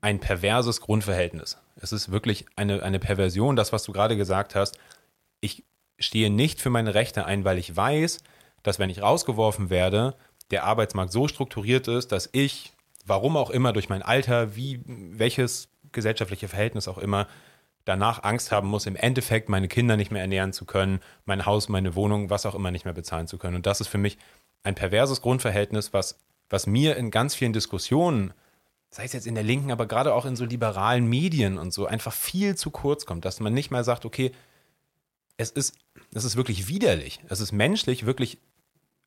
[0.00, 1.58] ein perverses Grundverhältnis.
[1.76, 4.78] Es ist wirklich eine, eine Perversion, das, was du gerade gesagt hast.
[5.40, 5.64] Ich
[5.98, 8.18] stehe nicht für meine Rechte ein, weil ich weiß,
[8.62, 10.14] dass wenn ich rausgeworfen werde,
[10.50, 12.72] der Arbeitsmarkt so strukturiert ist, dass ich,
[13.04, 17.26] warum auch immer, durch mein Alter, wie welches gesellschaftliche Verhältnis auch immer,
[17.84, 21.68] danach Angst haben muss, im Endeffekt meine Kinder nicht mehr ernähren zu können, mein Haus,
[21.68, 23.56] meine Wohnung, was auch immer nicht mehr bezahlen zu können.
[23.56, 24.18] Und das ist für mich
[24.62, 26.18] ein perverses Grundverhältnis, was,
[26.50, 28.34] was mir in ganz vielen Diskussionen
[28.96, 31.84] sei es jetzt in der Linken, aber gerade auch in so liberalen Medien und so,
[31.84, 34.32] einfach viel zu kurz kommt, dass man nicht mal sagt, okay,
[35.36, 35.76] es ist,
[36.14, 38.38] es ist wirklich widerlich, es ist menschlich wirklich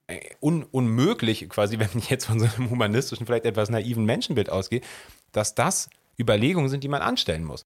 [0.06, 4.52] äh, un, unmöglich, quasi, wenn ich jetzt von so einem humanistischen, vielleicht etwas naiven Menschenbild
[4.52, 4.82] ausgehe,
[5.32, 7.66] dass das Überlegungen sind, die man anstellen muss.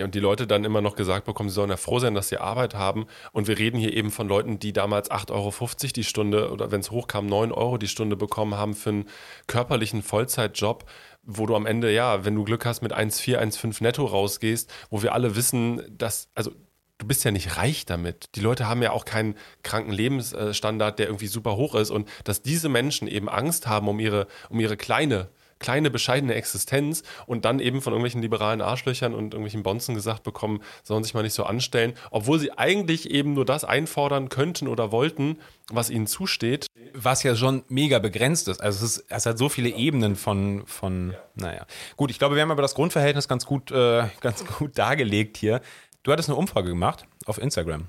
[0.00, 2.30] Ja, und die Leute dann immer noch gesagt bekommen, sie sollen ja froh sein, dass
[2.30, 3.06] sie Arbeit haben.
[3.32, 6.80] Und wir reden hier eben von Leuten, die damals 8,50 Euro die Stunde oder wenn
[6.80, 9.04] es hochkam, 9 Euro die Stunde bekommen haben für einen
[9.46, 10.86] körperlichen Vollzeitjob,
[11.22, 15.02] wo du am Ende, ja, wenn du Glück hast, mit 1,4, 1,5 netto rausgehst, wo
[15.02, 16.50] wir alle wissen, dass, also
[16.96, 18.30] du bist ja nicht reich damit.
[18.36, 21.90] Die Leute haben ja auch keinen kranken Lebensstandard, der irgendwie super hoch ist.
[21.90, 25.28] Und dass diese Menschen eben Angst haben um ihre, um ihre kleine
[25.60, 30.62] kleine, bescheidene Existenz und dann eben von irgendwelchen liberalen Arschlöchern und irgendwelchen Bonzen gesagt bekommen,
[30.82, 34.90] sollen sich mal nicht so anstellen, obwohl sie eigentlich eben nur das einfordern könnten oder
[34.90, 35.38] wollten,
[35.70, 36.66] was ihnen zusteht.
[36.92, 38.60] Was ja schon mega begrenzt ist.
[38.60, 41.66] Also es, ist, es hat so viele Ebenen von, von, naja.
[41.96, 45.60] Gut, ich glaube, wir haben aber das Grundverhältnis ganz gut, äh, ganz gut dargelegt hier.
[46.02, 47.86] Du hattest eine Umfrage gemacht auf Instagram.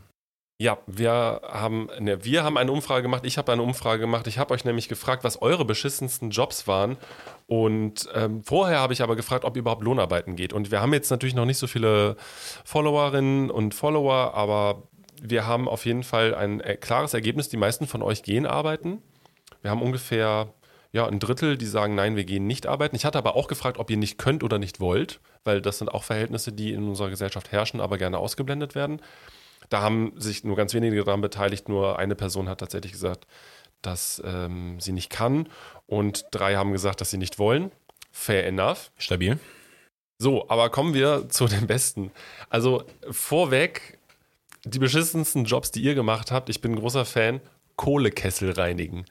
[0.62, 4.28] Ja, wir haben, ne, wir haben eine Umfrage gemacht, ich habe eine Umfrage gemacht.
[4.28, 6.98] Ich habe euch nämlich gefragt, was eure beschissensten Jobs waren.
[7.48, 10.54] Und ähm, vorher habe ich aber gefragt, ob überhaupt Lohnarbeiten geht.
[10.54, 12.16] Und wir haben jetzt natürlich noch nicht so viele
[12.64, 14.84] Followerinnen und Follower, aber
[15.20, 17.50] wir haben auf jeden Fall ein äh, klares Ergebnis.
[17.50, 19.02] Die meisten von euch gehen arbeiten.
[19.64, 20.54] Wir haben ungefähr
[20.92, 22.96] ja, ein Drittel, die sagen, nein, wir gehen nicht arbeiten.
[22.96, 25.90] Ich hatte aber auch gefragt, ob ihr nicht könnt oder nicht wollt, weil das sind
[25.90, 29.02] auch Verhältnisse, die in unserer Gesellschaft herrschen, aber gerne ausgeblendet werden.
[29.72, 31.70] Da haben sich nur ganz wenige daran beteiligt.
[31.70, 33.26] Nur eine Person hat tatsächlich gesagt,
[33.82, 35.48] dass ähm, sie nicht kann.
[35.88, 37.72] Und drei haben gesagt, dass sie nicht wollen.
[38.12, 38.92] Fair enough.
[38.98, 39.40] Stabil.
[40.18, 42.12] So, aber kommen wir zu den besten.
[42.50, 43.98] Also vorweg,
[44.66, 47.40] die beschissensten Jobs, die ihr gemacht habt, ich bin ein großer Fan,
[47.78, 49.06] Kohlekessel reinigen.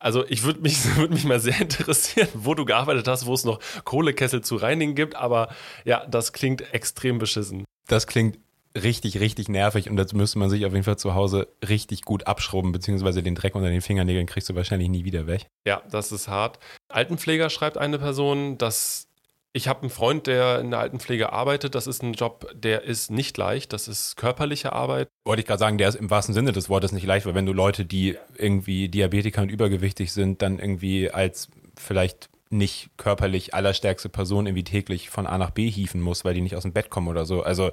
[0.00, 3.44] Also ich würde mich, würd mich mal sehr interessieren, wo du gearbeitet hast, wo es
[3.44, 5.54] noch Kohlekessel zu reinigen gibt, aber
[5.84, 7.64] ja, das klingt extrem beschissen.
[7.86, 8.38] Das klingt
[8.76, 12.26] richtig, richtig nervig und dazu müsste man sich auf jeden Fall zu Hause richtig gut
[12.26, 15.46] abschrubben, beziehungsweise den Dreck unter den Fingernägeln kriegst du wahrscheinlich nie wieder weg.
[15.66, 16.58] Ja, das ist hart.
[16.88, 19.08] Altenpfleger schreibt eine Person, dass
[19.56, 21.76] ich habe einen Freund, der in der Altenpflege arbeitet.
[21.76, 23.72] Das ist ein Job, der ist nicht leicht.
[23.72, 25.08] Das ist körperliche Arbeit.
[25.24, 27.46] Wollte ich gerade sagen, der ist im wahrsten Sinne des Wortes nicht leicht, weil wenn
[27.46, 34.08] du Leute, die irgendwie Diabetiker und übergewichtig sind, dann irgendwie als vielleicht nicht körperlich allerstärkste
[34.08, 36.90] Person irgendwie täglich von A nach B hieven muss, weil die nicht aus dem Bett
[36.90, 37.44] kommen oder so.
[37.44, 37.70] Also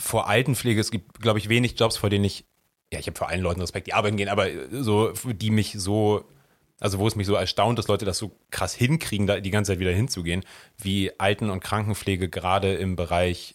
[0.00, 2.44] vor Altenpflege, es gibt, glaube ich, wenig Jobs, vor denen ich,
[2.92, 6.24] ja, ich habe vor allen Leuten Respekt, die arbeiten gehen, aber so, die mich so,
[6.80, 9.72] also wo es mich so erstaunt, dass Leute das so krass hinkriegen, da die ganze
[9.72, 10.44] Zeit wieder hinzugehen,
[10.78, 13.54] wie Alten- und Krankenpflege gerade im Bereich,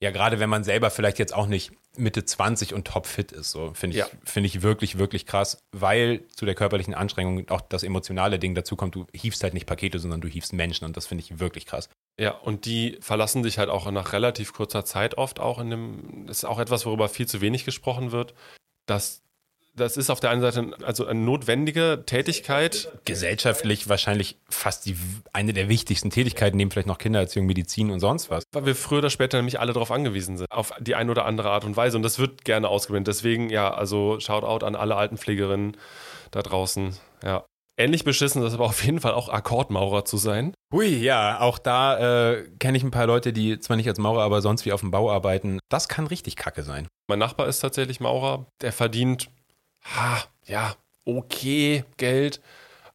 [0.00, 3.72] ja, gerade wenn man selber vielleicht jetzt auch nicht Mitte 20 und topfit ist, so
[3.74, 4.08] finde ich, ja.
[4.24, 8.76] finde ich wirklich, wirklich krass, weil zu der körperlichen Anstrengung auch das emotionale Ding dazu
[8.76, 11.64] kommt, du hiefst halt nicht Pakete, sondern du hiefst Menschen und das finde ich wirklich
[11.66, 11.88] krass.
[12.18, 16.24] Ja, und die verlassen dich halt auch nach relativ kurzer Zeit oft auch in dem,
[16.26, 18.34] das ist auch etwas, worüber viel zu wenig gesprochen wird,
[18.86, 19.22] dass
[19.76, 22.90] das ist auf der einen Seite also eine notwendige Tätigkeit.
[23.04, 24.96] Gesellschaftlich wahrscheinlich fast die,
[25.34, 28.44] eine der wichtigsten Tätigkeiten, neben vielleicht noch Kindererziehung, Medizin und sonst was.
[28.52, 31.50] Weil wir früher oder später nämlich alle darauf angewiesen sind, auf die eine oder andere
[31.50, 31.98] Art und Weise.
[31.98, 33.14] Und das wird gerne ausgeblendet.
[33.14, 35.76] Deswegen, ja, also Shoutout an alle Altenpflegerinnen
[36.30, 36.96] da draußen.
[37.22, 37.44] Ja.
[37.78, 40.54] Ähnlich beschissen ist aber auf jeden Fall auch Akkordmaurer zu sein.
[40.72, 44.22] Hui, ja, auch da äh, kenne ich ein paar Leute, die zwar nicht als Maurer,
[44.22, 45.58] aber sonst wie auf dem Bau arbeiten.
[45.68, 46.88] Das kann richtig kacke sein.
[47.06, 48.46] Mein Nachbar ist tatsächlich Maurer.
[48.62, 49.28] Der verdient,
[49.84, 52.40] ha, ja, okay Geld,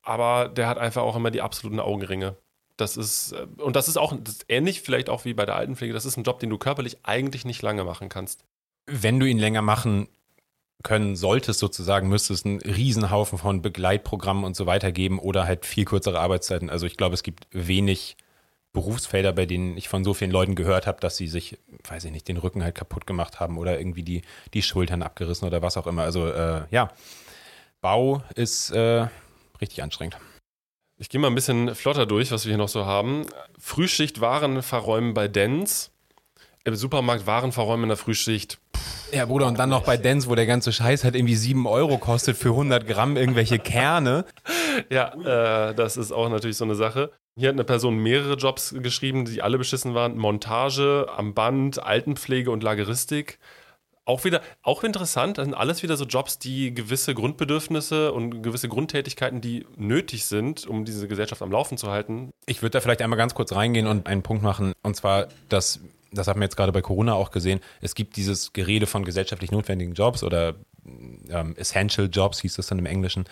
[0.01, 2.35] aber der hat einfach auch immer die absoluten Augenringe.
[2.75, 5.55] Das ist, äh, und das ist auch das ist ähnlich vielleicht auch wie bei der
[5.55, 5.93] Altenpflege.
[5.93, 8.45] Das ist ein Job, den du körperlich eigentlich nicht lange machen kannst.
[8.87, 10.07] Wenn du ihn länger machen
[10.83, 15.65] können solltest sozusagen, müsste es einen Riesenhaufen von Begleitprogrammen und so weiter geben oder halt
[15.65, 16.69] viel kürzere Arbeitszeiten.
[16.69, 18.17] Also ich glaube, es gibt wenig
[18.73, 22.11] Berufsfelder, bei denen ich von so vielen Leuten gehört habe, dass sie sich, weiß ich
[22.11, 24.21] nicht, den Rücken halt kaputt gemacht haben oder irgendwie die,
[24.53, 26.03] die Schultern abgerissen oder was auch immer.
[26.03, 26.89] Also äh, ja,
[27.81, 29.07] Bau ist äh,
[29.59, 30.17] richtig anstrengend.
[30.97, 33.25] Ich gehe mal ein bisschen flotter durch, was wir hier noch so haben.
[33.57, 35.91] Frühschicht Waren verräumen bei Dens.
[36.63, 38.59] Im Supermarkt Waren verräumen in der Frühschicht.
[39.13, 41.97] Ja, Bruder, und dann noch bei Dance, wo der ganze Scheiß halt irgendwie 7 Euro
[41.97, 44.25] kostet für 100 Gramm irgendwelche Kerne.
[44.89, 45.13] Ja,
[45.69, 47.11] äh, das ist auch natürlich so eine Sache.
[47.37, 50.17] Hier hat eine Person mehrere Jobs geschrieben, die alle beschissen waren.
[50.17, 53.39] Montage, am Band, Altenpflege und Lageristik.
[54.05, 58.67] Auch wieder, auch interessant, das sind alles wieder so Jobs, die gewisse Grundbedürfnisse und gewisse
[58.67, 62.31] Grundtätigkeiten, die nötig sind, um diese Gesellschaft am Laufen zu halten.
[62.47, 65.81] Ich würde da vielleicht einmal ganz kurz reingehen und einen Punkt machen, und zwar, dass
[66.11, 69.51] das haben wir jetzt gerade bei Corona auch gesehen, es gibt dieses Gerede von gesellschaftlich
[69.51, 73.25] notwendigen Jobs oder ähm, Essential Jobs, hieß das dann im Englischen.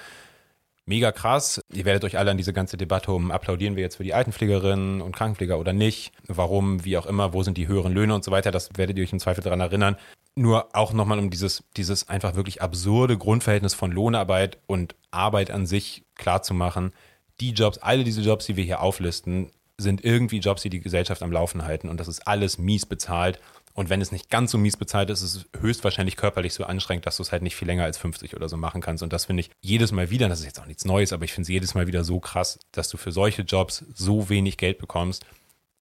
[0.86, 1.62] mega krass.
[1.72, 5.02] Ihr werdet euch alle an diese ganze Debatte um, applaudieren wir jetzt für die Altenpflegerinnen
[5.02, 8.32] und Krankenpfleger oder nicht, warum, wie auch immer, wo sind die höheren Löhne und so
[8.32, 9.96] weiter, das werdet ihr euch im Zweifel daran erinnern.
[10.36, 15.66] Nur auch nochmal um dieses, dieses einfach wirklich absurde Grundverhältnis von Lohnarbeit und Arbeit an
[15.66, 16.94] sich klarzumachen.
[17.40, 21.24] Die Jobs, alle diese Jobs, die wir hier auflisten, sind irgendwie Jobs, die die Gesellschaft
[21.24, 23.40] am Laufen halten und das ist alles mies bezahlt
[23.80, 27.06] und wenn es nicht ganz so mies bezahlt ist, ist es höchstwahrscheinlich körperlich so anstrengend,
[27.06, 29.04] dass du es halt nicht viel länger als 50 oder so machen kannst.
[29.04, 31.32] Und das finde ich jedes Mal wieder, das ist jetzt auch nichts Neues, aber ich
[31.32, 34.80] finde es jedes Mal wieder so krass, dass du für solche Jobs so wenig Geld
[34.80, 35.26] bekommst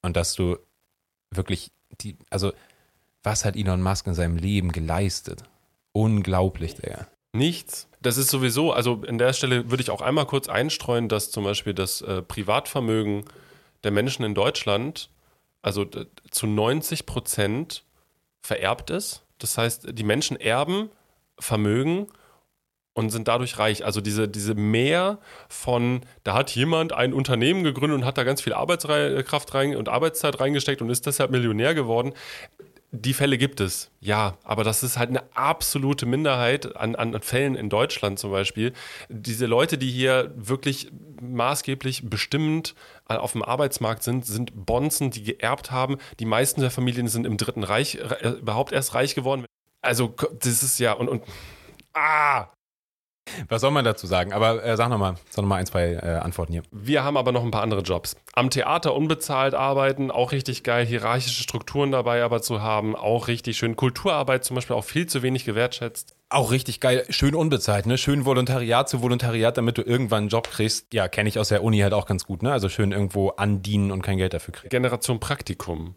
[0.03, 0.59] und dass du
[1.35, 2.53] wirklich die, also
[3.25, 5.43] was hat Elon Musk in seinem Leben geleistet?
[5.93, 7.09] Unglaublich, der.
[7.33, 7.89] Nichts.
[8.01, 11.43] Das ist sowieso, also an der Stelle würde ich auch einmal kurz einstreuen, dass zum
[11.43, 13.25] Beispiel das äh, Privatvermögen
[13.85, 15.11] der Menschen in Deutschland,
[15.63, 15.85] also
[16.31, 17.85] zu 90 Prozent
[18.41, 19.25] vererbt ist.
[19.39, 20.91] Das heißt, die Menschen erben
[21.41, 22.09] Vermögen
[22.99, 23.85] und sind dadurch reich.
[23.85, 28.41] Also diese, diese Mehr von, da hat jemand ein Unternehmen gegründet und hat da ganz
[28.41, 32.13] viel Arbeitskraft rein und Arbeitszeit reingesteckt und ist deshalb Millionär geworden.
[32.91, 37.55] Die Fälle gibt es, ja, aber das ist halt eine absolute Minderheit an, an Fällen
[37.55, 38.73] in Deutschland zum Beispiel.
[39.11, 42.75] Diese Leute, die hier wirklich maßgeblich bestimmend
[43.05, 45.99] auf dem Arbeitsmarkt sind, sind Bonzen, die geerbt haben.
[46.19, 49.45] Die meisten der Familien sind im Dritten Reich äh, überhaupt erst reich geworden.
[49.83, 51.23] Also, das ist ja, und, und
[51.93, 52.47] ah,
[53.49, 54.33] was soll man dazu sagen?
[54.33, 56.63] Aber äh, sag nochmal, sag nochmal ein, zwei äh, Antworten hier.
[56.71, 58.17] Wir haben aber noch ein paar andere Jobs.
[58.35, 60.87] Am Theater unbezahlt arbeiten, auch richtig geil.
[60.87, 63.77] Hierarchische Strukturen dabei aber zu haben, auch richtig schön.
[63.77, 66.15] Kulturarbeit zum Beispiel auch viel zu wenig gewertschätzt.
[66.31, 67.97] Auch richtig geil, schön unbezahlt, ne?
[67.97, 70.93] Schön Volontariat zu Volontariat, damit du irgendwann einen Job kriegst.
[70.93, 72.53] Ja, kenne ich aus der Uni halt auch ganz gut, ne?
[72.53, 74.69] Also schön irgendwo andienen und kein Geld dafür kriegen.
[74.69, 75.95] Generation Praktikum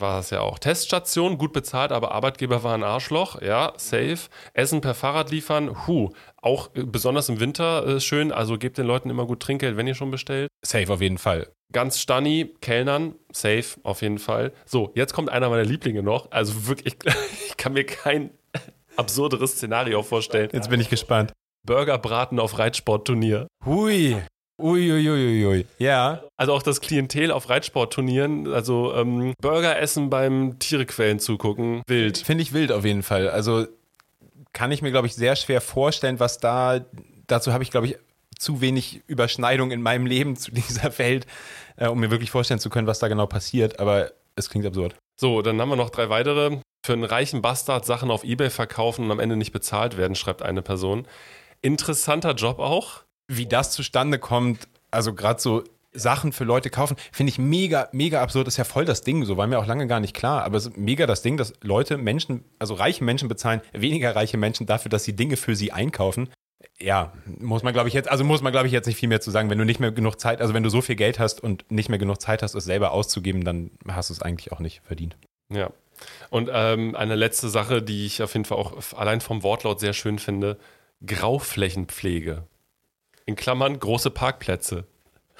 [0.00, 0.58] war es ja auch.
[0.58, 4.28] Teststation, gut bezahlt, aber Arbeitgeber war ein Arschloch, ja, safe.
[4.54, 6.10] Essen per Fahrrad liefern, hu,
[6.40, 9.86] auch äh, besonders im Winter äh, schön, also gebt den Leuten immer gut Trinkgeld, wenn
[9.86, 10.48] ihr schon bestellt.
[10.64, 11.48] Safe auf jeden Fall.
[11.72, 14.52] Ganz Stanni, Kellnern, safe auf jeden Fall.
[14.66, 16.96] So, jetzt kommt einer meiner Lieblinge noch, also wirklich,
[17.46, 18.30] ich kann mir kein
[18.96, 20.50] absurderes Szenario vorstellen.
[20.52, 21.32] Jetzt bin ich gespannt.
[21.66, 23.46] Burgerbraten auf Reitsportturnier.
[23.64, 24.16] Hui.
[24.62, 25.44] Uiuiuiui.
[25.44, 25.66] Ui, ui.
[25.78, 26.22] Ja.
[26.36, 32.18] Also auch das Klientel auf Reitsportturnieren, also ähm, Burger essen beim Tierequellen zugucken, wild.
[32.18, 33.28] Finde ich wild auf jeden Fall.
[33.28, 33.66] Also
[34.52, 36.80] kann ich mir, glaube ich, sehr schwer vorstellen, was da,
[37.26, 37.96] dazu habe ich, glaube ich,
[38.38, 41.26] zu wenig Überschneidung in meinem Leben zu dieser Welt,
[41.76, 43.78] äh, um mir wirklich vorstellen zu können, was da genau passiert.
[43.78, 44.96] Aber es klingt absurd.
[45.20, 46.58] So, dann haben wir noch drei weitere.
[46.84, 50.40] Für einen reichen Bastard Sachen auf Ebay verkaufen und am Ende nicht bezahlt werden, schreibt
[50.42, 51.06] eine Person.
[51.60, 55.62] Interessanter Job auch wie das zustande kommt, also gerade so
[55.92, 58.48] Sachen für Leute kaufen, finde ich mega, mega absurd.
[58.48, 60.44] Ist ja voll das Ding, so war mir auch lange gar nicht klar.
[60.44, 64.36] Aber es ist mega das Ding, dass Leute, Menschen, also reiche Menschen bezahlen weniger reiche
[64.36, 66.28] Menschen dafür, dass sie Dinge für sie einkaufen.
[66.78, 69.20] Ja, muss man, glaube ich, jetzt, also muss man, glaube ich, jetzt nicht viel mehr
[69.20, 69.50] zu sagen.
[69.50, 71.88] Wenn du nicht mehr genug Zeit, also wenn du so viel Geld hast und nicht
[71.88, 75.16] mehr genug Zeit hast, es selber auszugeben, dann hast du es eigentlich auch nicht verdient.
[75.52, 75.70] Ja.
[76.30, 79.92] Und ähm, eine letzte Sache, die ich auf jeden Fall auch allein vom Wortlaut sehr
[79.92, 80.58] schön finde:
[81.04, 82.44] Grauflächenpflege.
[83.30, 84.86] In Klammern große Parkplätze.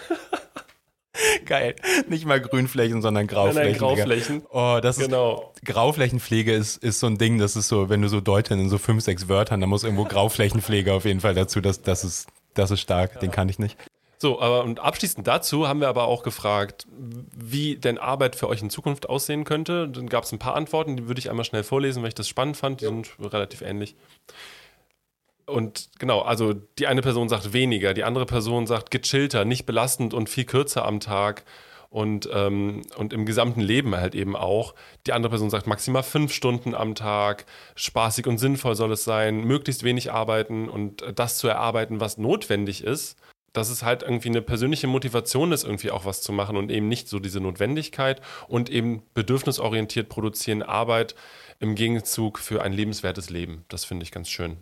[1.44, 1.74] Geil.
[2.08, 3.62] Nicht mal Grünflächen, sondern Grauflächen.
[3.62, 4.42] Nein, nein, Grauflächen.
[4.48, 5.52] Oh, das genau.
[5.56, 8.68] ist, Grauflächenpflege ist, ist so ein Ding, das ist so, wenn du so deutest in
[8.68, 12.28] so fünf, sechs Wörtern, da muss irgendwo Grauflächenpflege auf jeden Fall dazu, das, das ist,
[12.54, 13.20] das ist stark, ja.
[13.22, 13.76] den kann ich nicht.
[14.18, 16.86] So, aber und abschließend dazu haben wir aber auch gefragt,
[17.36, 19.88] wie denn Arbeit für euch in Zukunft aussehen könnte.
[19.88, 22.28] Dann gab es ein paar Antworten, die würde ich einmal schnell vorlesen, weil ich das
[22.28, 22.82] spannend fand.
[22.82, 22.90] Die ja.
[22.90, 23.96] sind relativ ähnlich.
[25.50, 30.14] Und genau, also die eine Person sagt weniger, die andere Person sagt gechillter, nicht belastend
[30.14, 31.44] und viel kürzer am Tag
[31.90, 34.74] und, ähm, und im gesamten Leben halt eben auch.
[35.06, 39.44] Die andere Person sagt maximal fünf Stunden am Tag, spaßig und sinnvoll soll es sein,
[39.44, 43.18] möglichst wenig arbeiten und das zu erarbeiten, was notwendig ist.
[43.52, 46.86] Dass es halt irgendwie eine persönliche Motivation ist, irgendwie auch was zu machen und eben
[46.86, 51.16] nicht so diese Notwendigkeit und eben bedürfnisorientiert produzieren Arbeit
[51.58, 53.64] im Gegenzug für ein lebenswertes Leben.
[53.66, 54.58] Das finde ich ganz schön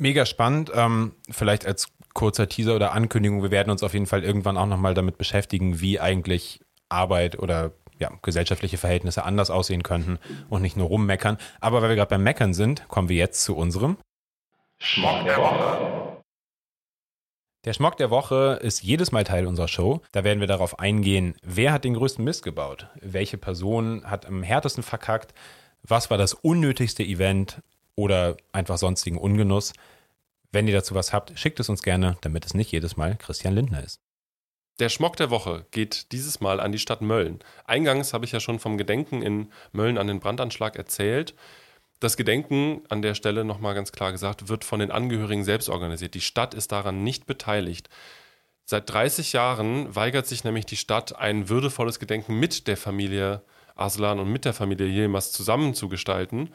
[0.00, 0.70] mega spannend.
[0.74, 4.66] Ähm, vielleicht als kurzer Teaser oder Ankündigung, wir werden uns auf jeden Fall irgendwann auch
[4.66, 10.76] nochmal damit beschäftigen, wie eigentlich Arbeit oder ja, gesellschaftliche Verhältnisse anders aussehen könnten und nicht
[10.76, 11.36] nur rummeckern.
[11.60, 13.98] Aber weil wir gerade beim Meckern sind, kommen wir jetzt zu unserem
[14.78, 16.20] Schmock der Woche.
[17.66, 20.00] Der Schmock der Woche ist jedes Mal Teil unserer Show.
[20.12, 22.88] Da werden wir darauf eingehen, wer hat den größten Mist gebaut?
[23.02, 25.34] Welche Person hat am härtesten verkackt?
[25.82, 27.60] Was war das unnötigste Event?
[28.00, 29.72] Oder einfach sonstigen Ungenuss.
[30.52, 33.54] Wenn ihr dazu was habt, schickt es uns gerne, damit es nicht jedes Mal Christian
[33.54, 34.00] Lindner ist.
[34.80, 37.40] Der Schmock der Woche geht dieses Mal an die Stadt Mölln.
[37.66, 41.34] Eingangs habe ich ja schon vom Gedenken in Mölln an den Brandanschlag erzählt.
[42.00, 46.14] Das Gedenken an der Stelle nochmal ganz klar gesagt, wird von den Angehörigen selbst organisiert.
[46.14, 47.90] Die Stadt ist daran nicht beteiligt.
[48.64, 53.42] Seit 30 Jahren weigert sich nämlich die Stadt, ein würdevolles Gedenken mit der Familie
[53.74, 56.50] Aslan und mit der Familie Yilmaz zusammen zu gestalten.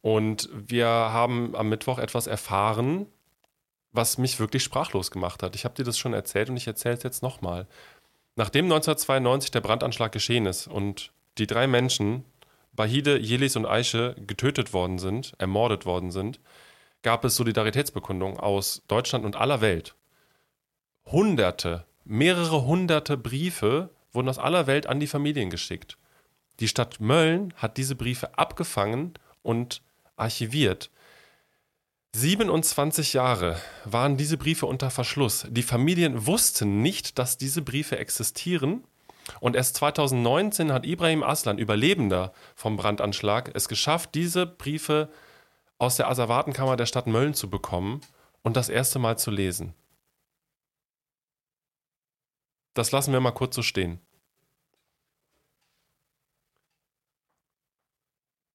[0.00, 3.06] Und wir haben am Mittwoch etwas erfahren,
[3.92, 5.54] was mich wirklich sprachlos gemacht hat.
[5.54, 7.66] Ich habe dir das schon erzählt und ich erzähle es jetzt nochmal.
[8.36, 12.24] Nachdem 1992 der Brandanschlag geschehen ist und die drei Menschen,
[12.72, 16.38] Bahide, Jelis und Aische getötet worden sind, ermordet worden sind,
[17.02, 19.94] gab es Solidaritätsbekundungen aus Deutschland und aller Welt.
[21.06, 25.96] Hunderte, mehrere hunderte Briefe wurden aus aller Welt an die Familien geschickt.
[26.60, 29.82] Die Stadt Mölln hat diese Briefe abgefangen und
[30.16, 30.90] archiviert.
[32.14, 35.46] 27 Jahre waren diese Briefe unter Verschluss.
[35.50, 38.84] Die Familien wussten nicht, dass diese Briefe existieren
[39.40, 45.10] und erst 2019 hat Ibrahim Aslan, Überlebender vom Brandanschlag, es geschafft, diese Briefe
[45.78, 48.00] aus der Asservatenkammer der Stadt Mölln zu bekommen
[48.42, 49.74] und das erste Mal zu lesen.
[52.74, 54.00] Das lassen wir mal kurz so stehen.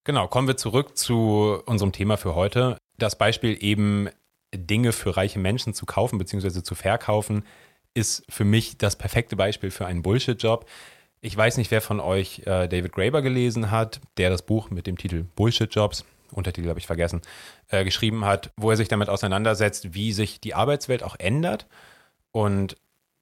[0.04, 2.78] Genau, kommen wir zurück zu unserem Thema für heute.
[2.98, 4.10] Das Beispiel eben
[4.54, 6.64] Dinge für reiche Menschen zu kaufen bzw.
[6.64, 7.46] zu verkaufen,
[7.94, 10.68] ist für mich das perfekte Beispiel für einen Bullshit-Job.
[11.22, 14.88] Ich weiß nicht, wer von euch äh, David Graeber gelesen hat, der das Buch mit
[14.88, 17.22] dem Titel Bullshit-Jobs, Untertitel habe ich vergessen,
[17.68, 21.68] äh, geschrieben hat, wo er sich damit auseinandersetzt, wie sich die Arbeitswelt auch ändert.
[22.32, 22.76] Und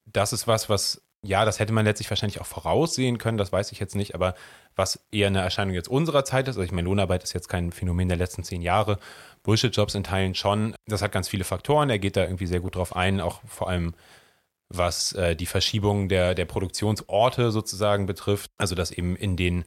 [0.05, 3.71] das ist was, was, ja, das hätte man letztlich wahrscheinlich auch voraussehen können, das weiß
[3.71, 4.35] ich jetzt nicht, aber
[4.75, 7.71] was eher eine Erscheinung jetzt unserer Zeit ist, also ich meine, Lohnarbeit ist jetzt kein
[7.71, 8.99] Phänomen der letzten zehn Jahre,
[9.43, 12.75] Bullshit-Jobs in Teilen schon, das hat ganz viele Faktoren, er geht da irgendwie sehr gut
[12.75, 13.93] drauf ein, auch vor allem
[14.69, 18.51] was äh, die Verschiebung der, der Produktionsorte sozusagen betrifft.
[18.57, 19.65] Also dass eben in den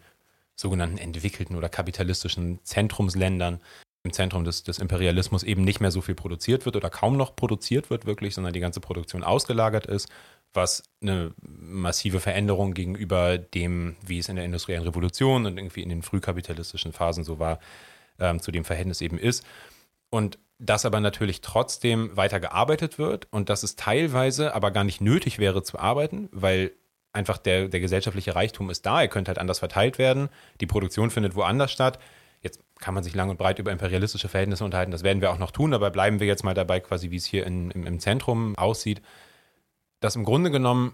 [0.54, 3.60] sogenannten entwickelten oder kapitalistischen Zentrumsländern
[4.04, 7.36] im Zentrum des, des Imperialismus eben nicht mehr so viel produziert wird oder kaum noch
[7.36, 10.08] produziert wird wirklich, sondern die ganze Produktion ausgelagert ist,
[10.54, 15.88] was eine massive Veränderung gegenüber dem, wie es in der industriellen Revolution und irgendwie in
[15.88, 17.58] den frühkapitalistischen Phasen so war,
[18.18, 19.44] ähm, zu dem Verhältnis eben ist.
[20.10, 25.00] Und dass aber natürlich trotzdem weiter gearbeitet wird und dass es teilweise aber gar nicht
[25.00, 26.72] nötig wäre zu arbeiten, weil
[27.12, 30.28] einfach der, der gesellschaftliche Reichtum ist da, er könnte halt anders verteilt werden,
[30.60, 31.98] die Produktion findet woanders statt.
[32.42, 35.38] Jetzt kann man sich lang und breit über imperialistische Verhältnisse unterhalten, das werden wir auch
[35.38, 37.98] noch tun, aber bleiben wir jetzt mal dabei, quasi wie es hier in, im, im
[37.98, 39.02] Zentrum aussieht,
[40.02, 40.92] dass im Grunde genommen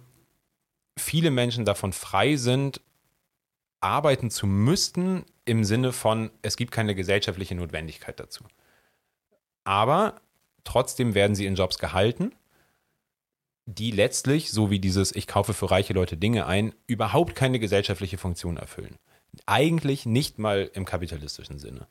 [0.96, 2.80] viele Menschen davon frei sind,
[3.80, 8.44] arbeiten zu müssten, im Sinne von, es gibt keine gesellschaftliche Notwendigkeit dazu
[9.68, 10.22] aber
[10.64, 12.34] trotzdem werden sie in Jobs gehalten,
[13.66, 18.16] die letztlich, so wie dieses Ich kaufe für reiche Leute Dinge ein, überhaupt keine gesellschaftliche
[18.16, 18.96] Funktion erfüllen.
[19.44, 21.86] Eigentlich nicht mal im kapitalistischen Sinne.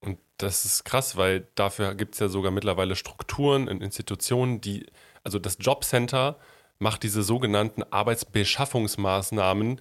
[0.00, 4.84] Und das ist krass, weil dafür gibt es ja sogar mittlerweile Strukturen und Institutionen, die,
[5.24, 6.38] also das Jobcenter
[6.78, 9.80] macht diese sogenannten Arbeitsbeschaffungsmaßnahmen,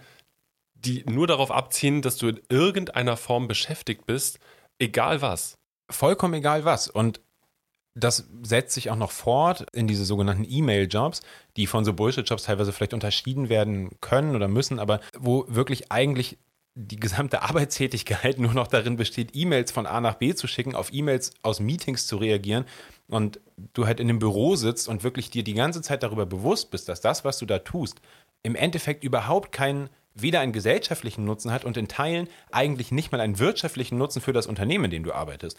[0.73, 4.39] die nur darauf abziehen, dass du in irgendeiner Form beschäftigt bist,
[4.79, 5.57] egal was.
[5.89, 6.87] Vollkommen egal was.
[6.87, 7.21] Und
[7.95, 11.21] das setzt sich auch noch fort in diese sogenannten E-Mail-Jobs,
[11.57, 16.39] die von so Bullshit-Jobs teilweise vielleicht unterschieden werden können oder müssen, aber wo wirklich eigentlich
[16.75, 20.91] die gesamte Arbeitstätigkeit nur noch darin besteht, E-Mails von A nach B zu schicken, auf
[20.91, 22.65] E-Mails aus Meetings zu reagieren
[23.07, 23.39] und
[23.73, 26.89] du halt in einem Büro sitzt und wirklich dir die ganze Zeit darüber bewusst bist,
[26.89, 28.01] dass das, was du da tust,
[28.41, 33.21] im Endeffekt überhaupt keinen weder einen gesellschaftlichen Nutzen hat und in Teilen eigentlich nicht mal
[33.21, 35.57] einen wirtschaftlichen Nutzen für das Unternehmen, in dem du arbeitest,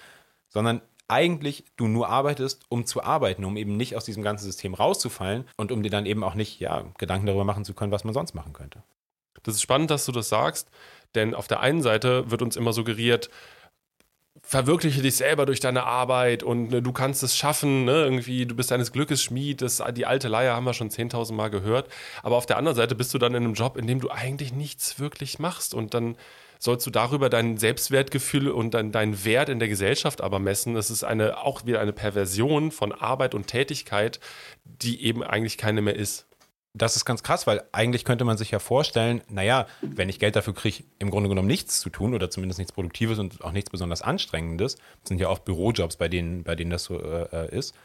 [0.49, 4.75] sondern eigentlich du nur arbeitest, um zu arbeiten, um eben nicht aus diesem ganzen System
[4.75, 8.05] rauszufallen und um dir dann eben auch nicht ja, Gedanken darüber machen zu können, was
[8.05, 8.83] man sonst machen könnte.
[9.43, 10.71] Das ist spannend, dass du das sagst,
[11.15, 13.31] denn auf der einen Seite wird uns immer suggeriert,
[14.43, 18.05] verwirkliche dich selber durch deine Arbeit und ne, du kannst es schaffen, ne?
[18.05, 21.49] irgendwie, du bist deines Glückes Schmied, das, die alte Leier haben wir schon 10.000 Mal
[21.49, 21.89] gehört,
[22.23, 24.53] aber auf der anderen Seite bist du dann in einem Job, in dem du eigentlich
[24.53, 26.17] nichts wirklich machst und dann
[26.59, 30.75] sollst du darüber dein Selbstwertgefühl und dein, deinen Wert in der Gesellschaft aber messen.
[30.75, 34.19] Das ist eine, auch wieder eine Perversion von Arbeit und Tätigkeit,
[34.65, 36.27] die eben eigentlich keine mehr ist.
[36.77, 40.35] Das ist ganz krass, weil eigentlich könnte man sich ja vorstellen, naja, wenn ich Geld
[40.35, 43.71] dafür kriege, im Grunde genommen nichts zu tun oder zumindest nichts Produktives und auch nichts
[43.71, 47.57] besonders Anstrengendes, das sind ja oft Bürojobs, bei denen, bei denen das so äh, äh
[47.57, 47.77] ist,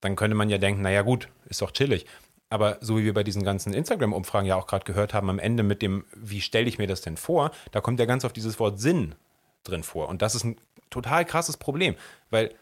[0.00, 2.06] dann könnte man ja denken, naja gut, ist doch chillig.
[2.48, 5.64] Aber so wie wir bei diesen ganzen Instagram-Umfragen ja auch gerade gehört haben, am Ende
[5.64, 8.60] mit dem, wie stelle ich mir das denn vor, da kommt ja ganz oft dieses
[8.60, 9.16] Wort Sinn
[9.64, 10.08] drin vor.
[10.08, 10.56] Und das ist ein
[10.90, 11.96] total krasses Problem,
[12.30, 12.54] weil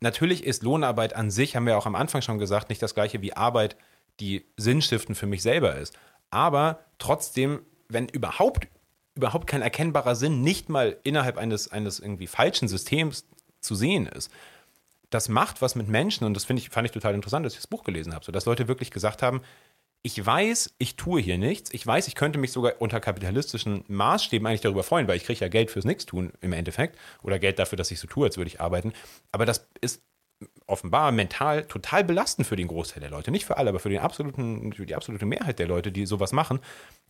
[0.00, 3.22] natürlich ist Lohnarbeit an sich, haben wir auch am Anfang schon gesagt, nicht das gleiche
[3.22, 3.76] wie Arbeit,
[4.20, 5.98] die sinnstiftend für mich selber ist.
[6.30, 8.68] Aber trotzdem, wenn überhaupt
[9.14, 13.26] überhaupt kein erkennbarer Sinn, nicht mal innerhalb eines, eines irgendwie falschen Systems
[13.60, 14.30] zu sehen ist.
[15.10, 17.66] Das macht was mit Menschen und das ich, fand ich total interessant, dass ich das
[17.66, 19.42] Buch gelesen habe, so dass Leute wirklich gesagt haben,
[20.02, 21.74] ich weiß, ich tue hier nichts.
[21.74, 25.40] Ich weiß, ich könnte mich sogar unter kapitalistischen Maßstäben eigentlich darüber freuen, weil ich kriege
[25.40, 28.48] ja Geld fürs Nichtstun im Endeffekt oder Geld dafür, dass ich so tue, als würde
[28.48, 28.94] ich arbeiten.
[29.30, 30.02] Aber das ist
[30.66, 33.30] offenbar mental total belastend für den Großteil der Leute.
[33.30, 36.32] Nicht für alle, aber für, den absoluten, für die absolute Mehrheit der Leute, die sowas
[36.32, 36.60] machen,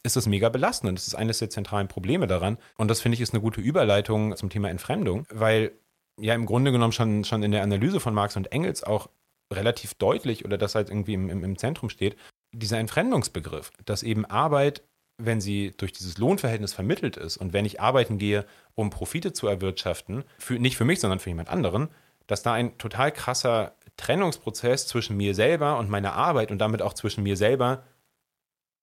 [0.03, 0.89] ist das mega belastend.
[0.89, 2.59] Und das ist eines der zentralen Probleme daran.
[2.77, 5.73] Und das finde ich ist eine gute Überleitung zum Thema Entfremdung, weil
[6.19, 9.09] ja im Grunde genommen schon, schon in der Analyse von Marx und Engels auch
[9.53, 12.17] relativ deutlich oder das halt irgendwie im, im, im Zentrum steht,
[12.53, 14.83] dieser Entfremdungsbegriff, dass eben Arbeit,
[15.19, 19.47] wenn sie durch dieses Lohnverhältnis vermittelt ist und wenn ich arbeiten gehe, um Profite zu
[19.47, 21.89] erwirtschaften, für, nicht für mich, sondern für jemand anderen,
[22.31, 26.95] dass da ein total krasser Trennungsprozess zwischen mir selber und meiner Arbeit und damit auch
[26.95, 27.85] zwischen mir selber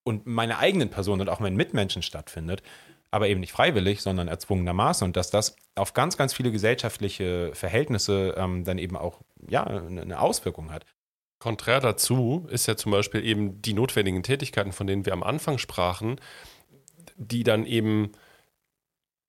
[0.04, 2.62] und meiner eigenen Person und auch meinen Mitmenschen stattfindet,
[3.10, 8.36] aber eben nicht freiwillig, sondern erzwungenermaßen und dass das auf ganz, ganz viele gesellschaftliche Verhältnisse
[8.38, 10.86] ähm, dann eben auch ja, eine Auswirkung hat.
[11.40, 15.58] Konträr dazu ist ja zum Beispiel eben die notwendigen Tätigkeiten, von denen wir am Anfang
[15.58, 16.20] sprachen,
[17.16, 18.12] die dann eben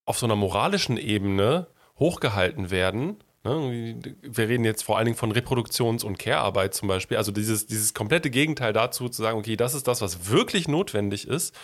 [0.07, 3.23] auf so einer moralischen Ebene hochgehalten werden.
[3.49, 3.97] Ne?
[4.23, 7.17] Wir reden jetzt vor allen Dingen von Reproduktions- und Care-Arbeit zum Beispiel.
[7.17, 11.27] Also dieses, dieses komplette Gegenteil dazu zu sagen, okay, das ist das, was wirklich notwendig
[11.27, 11.55] ist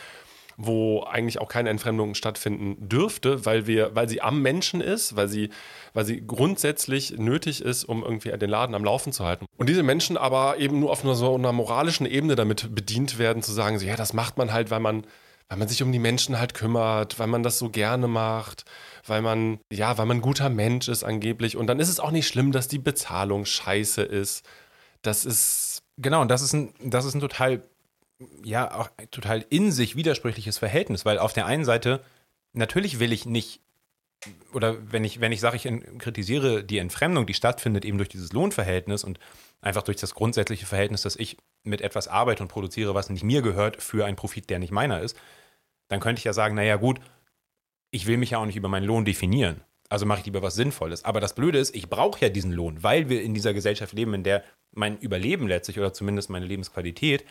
[0.56, 5.28] wo eigentlich auch keine Entfremdung stattfinden dürfte, weil wir, weil sie am Menschen ist, weil
[5.28, 5.50] sie,
[5.94, 9.46] weil sie grundsätzlich nötig ist, um irgendwie den Laden am Laufen zu halten.
[9.56, 13.42] Und diese Menschen aber eben nur auf einer so einer moralischen Ebene damit bedient werden,
[13.42, 15.04] zu sagen, so, ja, das macht man halt, weil man,
[15.48, 18.64] weil man sich um die Menschen halt kümmert, weil man das so gerne macht,
[19.06, 21.56] weil man, ja, weil man ein guter Mensch ist angeblich.
[21.56, 24.44] Und dann ist es auch nicht schlimm, dass die Bezahlung scheiße ist.
[25.02, 25.82] Das ist.
[25.96, 27.62] Genau, und das ist ein, das ist ein total
[28.44, 32.00] ja auch total in sich widersprüchliches Verhältnis, weil auf der einen Seite
[32.52, 33.60] natürlich will ich nicht
[34.52, 38.32] oder wenn ich wenn ich sage, ich kritisiere die Entfremdung, die stattfindet eben durch dieses
[38.32, 39.18] Lohnverhältnis und
[39.60, 43.42] einfach durch das grundsätzliche Verhältnis, dass ich mit etwas arbeite und produziere, was nicht mir
[43.42, 45.16] gehört, für einen Profit, der nicht meiner ist,
[45.88, 47.00] dann könnte ich ja sagen, naja gut,
[47.90, 49.62] ich will mich ja auch nicht über meinen Lohn definieren.
[49.88, 51.04] Also mache ich lieber was Sinnvolles.
[51.04, 54.14] Aber das Blöde ist, ich brauche ja diesen Lohn, weil wir in dieser Gesellschaft leben,
[54.14, 54.42] in der
[54.72, 57.24] mein Überleben letztlich oder zumindest meine Lebensqualität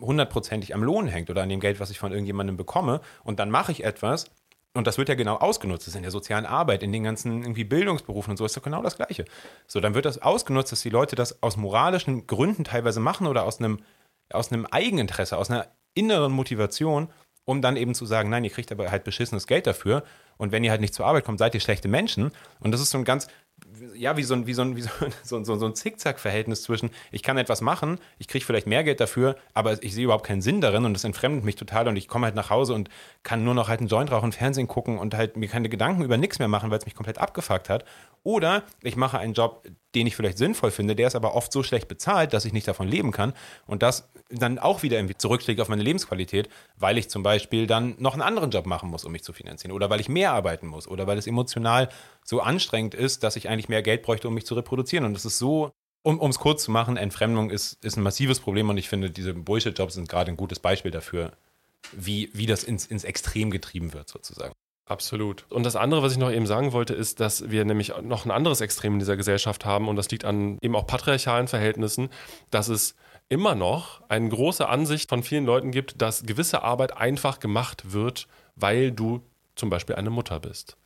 [0.00, 3.00] hundertprozentig am Lohn hängt oder an dem Geld, was ich von irgendjemandem bekomme.
[3.22, 4.30] Und dann mache ich etwas
[4.74, 5.86] und das wird ja genau ausgenutzt.
[5.86, 8.62] Das ist in der sozialen Arbeit, in den ganzen irgendwie Bildungsberufen und so ist doch
[8.62, 9.24] genau das Gleiche.
[9.66, 13.44] So, dann wird das ausgenutzt, dass die Leute das aus moralischen Gründen teilweise machen oder
[13.44, 13.80] aus einem,
[14.30, 17.08] aus einem Eigeninteresse, aus einer inneren Motivation,
[17.44, 20.04] um dann eben zu sagen, nein, ihr kriegt aber halt beschissenes Geld dafür.
[20.38, 22.30] Und wenn ihr halt nicht zur Arbeit kommt, seid ihr schlechte Menschen.
[22.60, 23.28] Und das ist so ein ganz,
[23.94, 24.90] ja, wie so ein, wie so ein, wie so,
[25.44, 29.36] so, so ein Zickzack-Verhältnis zwischen, ich kann etwas machen, ich kriege vielleicht mehr Geld dafür,
[29.54, 32.26] aber ich sehe überhaupt keinen Sinn darin und das entfremdet mich total und ich komme
[32.26, 32.88] halt nach Hause und
[33.22, 36.16] kann nur noch halt einen Joint rauchen, Fernsehen gucken und halt mir keine Gedanken über
[36.16, 37.84] nichts mehr machen, weil es mich komplett abgefuckt hat.
[38.24, 41.62] Oder ich mache einen Job, den ich vielleicht sinnvoll finde, der ist aber oft so
[41.62, 43.32] schlecht bezahlt, dass ich nicht davon leben kann
[43.66, 47.96] und das dann auch wieder irgendwie zurückschlägt auf meine Lebensqualität, weil ich zum Beispiel dann
[47.98, 50.66] noch einen anderen Job machen muss, um mich zu finanzieren oder weil ich mehr arbeiten
[50.66, 51.88] muss oder weil es emotional
[52.24, 55.04] so anstrengend ist, dass ich eigentlich mehr Geld bräuchte, um mich zu reproduzieren.
[55.04, 58.68] Und das ist so, um es kurz zu machen, Entfremdung ist, ist ein massives Problem
[58.68, 61.32] und ich finde, diese Bullshit-Jobs sind gerade ein gutes Beispiel dafür,
[61.92, 64.52] wie, wie das ins, ins Extrem getrieben wird, sozusagen.
[64.84, 65.46] Absolut.
[65.48, 68.32] Und das andere, was ich noch eben sagen wollte, ist, dass wir nämlich noch ein
[68.32, 72.08] anderes Extrem in dieser Gesellschaft haben und das liegt an eben auch patriarchalen Verhältnissen,
[72.50, 72.96] dass es
[73.28, 78.26] immer noch eine große Ansicht von vielen Leuten gibt, dass gewisse Arbeit einfach gemacht wird,
[78.56, 79.22] weil du
[79.54, 80.76] zum Beispiel eine Mutter bist.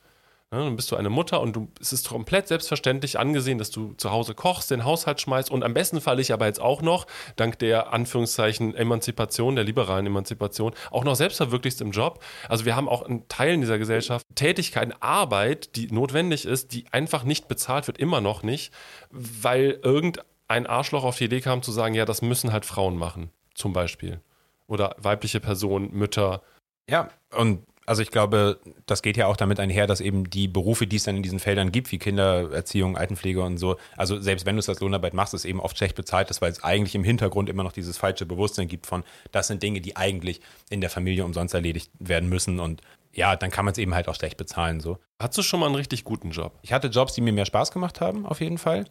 [0.53, 3.91] Ja, dann bist du eine Mutter und du, es ist komplett selbstverständlich angesehen, dass du
[3.97, 7.05] zu Hause kochst, den Haushalt schmeißt und am besten Fall ich aber jetzt auch noch,
[7.35, 12.23] dank der Anführungszeichen Emanzipation, der liberalen Emanzipation, auch noch selbstverwirklichst im Job.
[12.47, 17.25] Also wir haben auch in Teilen dieser Gesellschaft Tätigkeiten, Arbeit, die notwendig ist, die einfach
[17.25, 18.73] nicht bezahlt wird, immer noch nicht,
[19.09, 23.31] weil irgendein Arschloch auf die Idee kam zu sagen, ja, das müssen halt Frauen machen,
[23.53, 24.21] zum Beispiel.
[24.67, 26.41] Oder weibliche Personen, Mütter.
[26.89, 30.85] Ja, und also ich glaube, das geht ja auch damit einher, dass eben die Berufe,
[30.85, 34.57] die es dann in diesen Feldern gibt, wie Kindererziehung, Altenpflege und so, also selbst wenn
[34.57, 37.05] du es als Lohnarbeit machst, ist eben oft schlecht bezahlt ist, weil es eigentlich im
[37.05, 40.89] Hintergrund immer noch dieses falsche Bewusstsein gibt von, das sind Dinge, die eigentlich in der
[40.89, 42.81] Familie umsonst erledigt werden müssen und
[43.13, 44.99] ja, dann kann man es eben halt auch schlecht bezahlen so.
[45.17, 46.59] Hattest du schon mal einen richtig guten Job?
[46.63, 48.83] Ich hatte Jobs, die mir mehr Spaß gemacht haben, auf jeden Fall.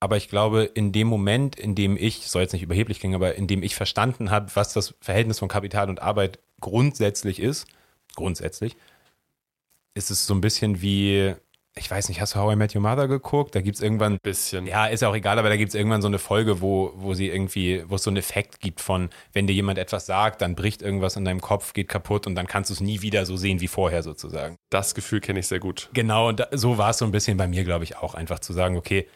[0.00, 3.36] Aber ich glaube, in dem Moment, in dem ich, soll jetzt nicht überheblich klingen, aber
[3.36, 7.66] in dem ich verstanden habe, was das Verhältnis von Kapital und Arbeit grundsätzlich ist,
[8.14, 8.76] grundsätzlich,
[9.94, 11.34] ist es so ein bisschen wie,
[11.76, 13.54] ich weiß nicht, hast du How I Met Your Mother geguckt?
[13.54, 14.18] Da gibt es irgendwann.
[14.22, 14.66] Bisschen.
[14.66, 17.14] Ja, ist ja auch egal, aber da gibt es irgendwann so eine Folge, wo, wo
[17.14, 20.54] sie irgendwie, wo es so einen Effekt gibt von, wenn dir jemand etwas sagt, dann
[20.54, 23.36] bricht irgendwas in deinem Kopf, geht kaputt und dann kannst du es nie wieder so
[23.36, 24.56] sehen wie vorher sozusagen.
[24.70, 25.90] Das Gefühl kenne ich sehr gut.
[25.94, 28.38] Genau, und da, so war es so ein bisschen bei mir, glaube ich, auch, einfach
[28.38, 29.08] zu sagen, okay,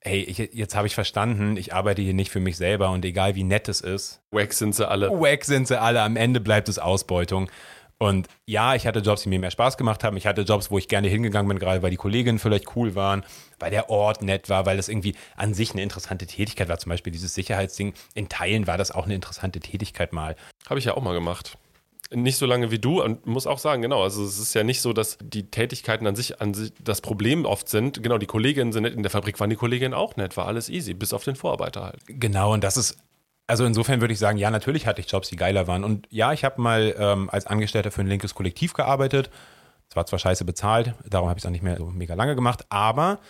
[0.00, 3.34] hey, ich, jetzt habe ich verstanden, ich arbeite hier nicht für mich selber und egal
[3.34, 4.20] wie nett es ist.
[4.30, 5.10] Wack sind sie alle.
[5.10, 7.50] Wack sind sie alle, am Ende bleibt es Ausbeutung.
[7.98, 10.16] Und ja, ich hatte Jobs, die mir mehr Spaß gemacht haben.
[10.16, 13.24] Ich hatte Jobs, wo ich gerne hingegangen bin, gerade weil die Kolleginnen vielleicht cool waren,
[13.58, 16.78] weil der Ort nett war, weil das irgendwie an sich eine interessante Tätigkeit war.
[16.78, 17.94] Zum Beispiel dieses Sicherheitsding.
[18.14, 20.36] In Teilen war das auch eine interessante Tätigkeit mal.
[20.68, 21.56] Habe ich ja auch mal gemacht.
[22.12, 24.80] Nicht so lange wie du und muss auch sagen, genau, also es ist ja nicht
[24.80, 28.00] so, dass die Tätigkeiten an sich, an sich das Problem oft sind.
[28.00, 30.68] Genau, die Kolleginnen sind nett, in der Fabrik waren die Kolleginnen auch nett, war alles
[30.68, 31.98] easy, bis auf den Vorarbeiter halt.
[32.06, 32.98] Genau, und das ist
[33.46, 35.84] also insofern würde ich sagen, ja, natürlich hatte ich Jobs, die geiler waren.
[35.84, 39.30] Und ja, ich habe mal ähm, als Angestellter für ein linkes Kollektiv gearbeitet.
[39.88, 42.34] Es war zwar scheiße bezahlt, darum habe ich es auch nicht mehr so mega lange
[42.34, 43.20] gemacht, aber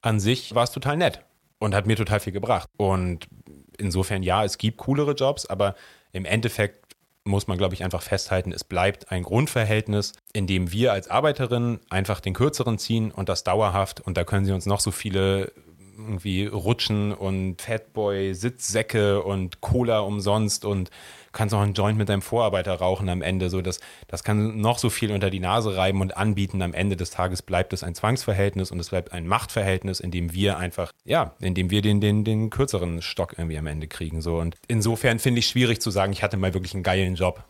[0.00, 1.22] an sich war es total nett
[1.58, 2.68] und hat mir total viel gebracht.
[2.78, 3.28] Und
[3.76, 5.74] insofern, ja, es gibt coolere Jobs, aber
[6.12, 10.92] im Endeffekt muss man, glaube ich, einfach festhalten, es bleibt ein Grundverhältnis, in dem wir
[10.92, 14.00] als Arbeiterinnen einfach den kürzeren ziehen und das dauerhaft.
[14.00, 15.52] Und da können sie uns noch so viele
[15.98, 20.90] irgendwie Rutschen und Fatboy Sitzsäcke und Cola umsonst und
[21.32, 23.50] kannst auch einen Joint mit deinem Vorarbeiter rauchen am Ende.
[23.50, 26.62] So, das, das kann noch so viel unter die Nase reiben und anbieten.
[26.62, 30.32] Am Ende des Tages bleibt es ein Zwangsverhältnis und es bleibt ein Machtverhältnis, in dem
[30.32, 34.20] wir einfach, ja, in dem wir den, den, den kürzeren Stock irgendwie am Ende kriegen.
[34.20, 34.38] So.
[34.38, 37.44] Und insofern finde ich schwierig zu sagen, ich hatte mal wirklich einen geilen Job.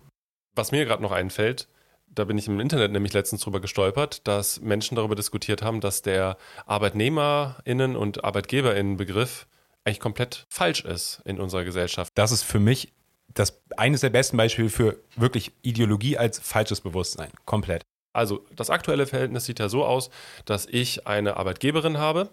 [0.55, 1.69] Was mir gerade noch einfällt,
[2.15, 6.03] da bin ich im Internet nämlich letztens drüber gestolpert, dass Menschen darüber diskutiert haben, dass
[6.03, 6.37] der
[6.67, 9.47] ArbeitnehmerInnen und ArbeitgeberInnen-Begriff
[9.85, 12.13] eigentlich komplett falsch ist in unserer Gesellschaft.
[12.15, 12.93] Das ist für mich
[13.35, 17.31] das eines der besten Beispiele für wirklich Ideologie als falsches Bewusstsein.
[17.45, 17.83] Komplett.
[18.13, 20.11] Also das aktuelle Verhältnis sieht ja so aus,
[20.45, 22.31] dass ich eine Arbeitgeberin habe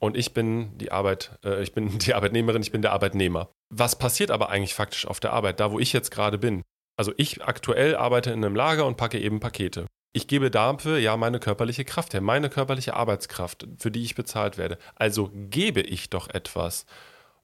[0.00, 3.50] und ich bin die Arbeit, äh, ich bin die Arbeitnehmerin, ich bin der Arbeitnehmer.
[3.68, 6.62] Was passiert aber eigentlich faktisch auf der Arbeit, da wo ich jetzt gerade bin?
[7.00, 9.86] Also ich aktuell arbeite in einem Lager und packe eben Pakete.
[10.12, 14.58] Ich gebe dafür ja meine körperliche Kraft her, meine körperliche Arbeitskraft, für die ich bezahlt
[14.58, 14.76] werde.
[14.96, 16.84] Also gebe ich doch etwas.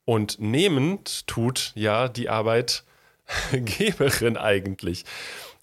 [0.04, 5.06] Und nehmend tut ja die Arbeitgeberin eigentlich.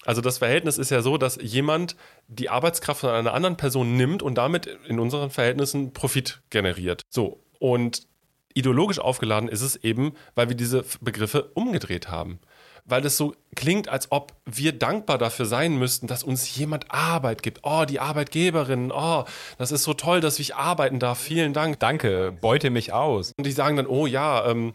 [0.04, 1.94] Also das Verhältnis ist ja so, dass jemand
[2.26, 7.02] die Arbeitskraft von einer anderen Person nimmt und damit in unseren Verhältnissen Profit generiert.
[7.10, 8.08] So, und
[8.54, 12.40] ideologisch aufgeladen ist es eben, weil wir diese Begriffe umgedreht haben
[12.84, 17.42] weil es so klingt, als ob wir dankbar dafür sein müssten, dass uns jemand Arbeit
[17.42, 17.60] gibt.
[17.62, 19.24] Oh, die Arbeitgeberin, oh,
[19.58, 21.18] das ist so toll, dass ich arbeiten darf.
[21.18, 21.80] Vielen Dank.
[21.80, 23.32] Danke, beute mich aus.
[23.38, 24.74] Und die sagen dann, oh ja, ähm,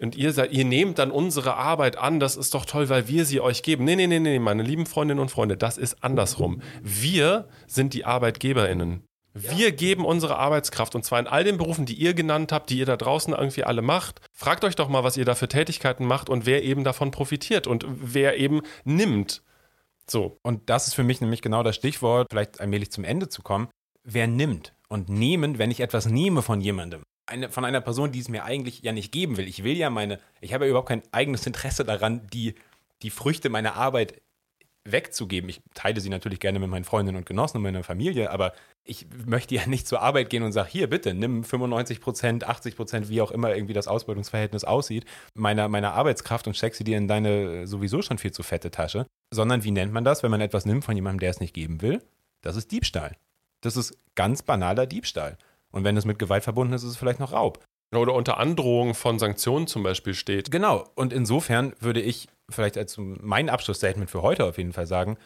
[0.00, 3.26] und ihr seid, ihr nehmt dann unsere Arbeit an, das ist doch toll, weil wir
[3.26, 3.84] sie euch geben.
[3.84, 6.62] Nee, nee, nee, nee, meine lieben Freundinnen und Freunde, das ist andersrum.
[6.82, 9.02] Wir sind die ArbeitgeberInnen.
[9.32, 12.78] Wir geben unsere Arbeitskraft und zwar in all den Berufen, die ihr genannt habt, die
[12.78, 14.20] ihr da draußen irgendwie alle macht.
[14.32, 17.66] Fragt euch doch mal, was ihr da für Tätigkeiten macht und wer eben davon profitiert
[17.66, 19.42] und wer eben nimmt.
[20.08, 20.38] So.
[20.42, 23.68] Und das ist für mich nämlich genau das Stichwort, vielleicht allmählich zum Ende zu kommen.
[24.02, 24.74] Wer nimmt?
[24.88, 27.02] Und nehmen, wenn ich etwas nehme von jemandem.
[27.26, 29.46] Eine, von einer Person, die es mir eigentlich ja nicht geben will.
[29.46, 32.56] Ich will ja meine, ich habe ja überhaupt kein eigenes Interesse daran, die,
[33.02, 34.20] die Früchte meiner Arbeit
[34.84, 35.50] wegzugeben.
[35.50, 38.52] Ich teile sie natürlich gerne mit meinen Freundinnen und Genossen und meiner Familie, aber
[38.84, 42.76] ich möchte ja nicht zur Arbeit gehen und sage, hier bitte, nimm 95 Prozent, 80
[42.76, 45.04] Prozent, wie auch immer irgendwie das Ausbeutungsverhältnis aussieht,
[45.34, 49.06] meiner, meiner Arbeitskraft und steck sie dir in deine sowieso schon viel zu fette Tasche.
[49.32, 51.82] Sondern wie nennt man das, wenn man etwas nimmt von jemandem, der es nicht geben
[51.82, 52.02] will?
[52.42, 53.16] Das ist Diebstahl.
[53.60, 55.36] Das ist ganz banaler Diebstahl.
[55.70, 57.62] Und wenn es mit Gewalt verbunden ist, ist es vielleicht noch Raub.
[57.94, 60.50] Oder unter Androhung von Sanktionen zum Beispiel steht.
[60.50, 60.88] Genau.
[60.94, 65.16] Und insofern würde ich vielleicht als mein Abschlussstatement für heute auf jeden Fall sagen,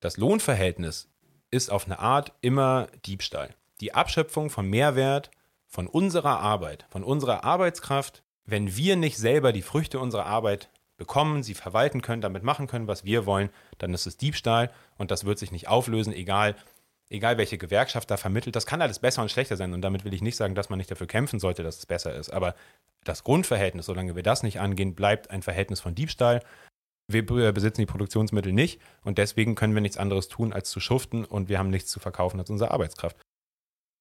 [0.00, 1.08] das Lohnverhältnis
[1.50, 3.54] ist auf eine Art immer Diebstahl.
[3.80, 5.30] Die Abschöpfung von Mehrwert
[5.66, 11.42] von unserer Arbeit, von unserer Arbeitskraft, wenn wir nicht selber die Früchte unserer Arbeit bekommen,
[11.42, 15.24] sie verwalten können, damit machen können, was wir wollen, dann ist es Diebstahl und das
[15.24, 16.54] wird sich nicht auflösen, egal,
[17.12, 18.56] egal welche Gewerkschaft da vermittelt.
[18.56, 20.78] Das kann alles besser und schlechter sein und damit will ich nicht sagen, dass man
[20.78, 22.30] nicht dafür kämpfen sollte, dass es besser ist.
[22.30, 22.54] Aber
[23.04, 26.42] das Grundverhältnis, solange wir das nicht angehen, bleibt ein Verhältnis von Diebstahl.
[27.08, 31.24] Wir besitzen die Produktionsmittel nicht und deswegen können wir nichts anderes tun, als zu schuften
[31.24, 33.16] und wir haben nichts zu verkaufen als unsere Arbeitskraft.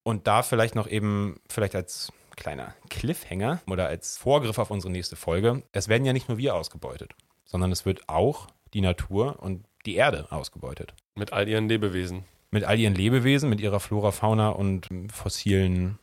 [0.03, 5.15] Und da vielleicht noch eben, vielleicht als kleiner Cliffhanger oder als Vorgriff auf unsere nächste
[5.15, 7.13] Folge, es werden ja nicht nur wir ausgebeutet,
[7.45, 10.93] sondern es wird auch die Natur und die Erde ausgebeutet.
[11.15, 12.23] Mit all ihren Lebewesen.
[12.51, 15.99] Mit all ihren Lebewesen, mit ihrer Flora, Fauna und fossilen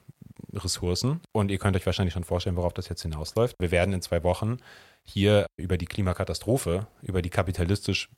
[0.52, 1.20] Ressourcen.
[1.32, 3.56] Und ihr könnt euch wahrscheinlich schon vorstellen, worauf das jetzt hinausläuft.
[3.58, 4.58] Wir werden in zwei Wochen
[5.02, 8.08] hier über die Klimakatastrophe, über die kapitalistisch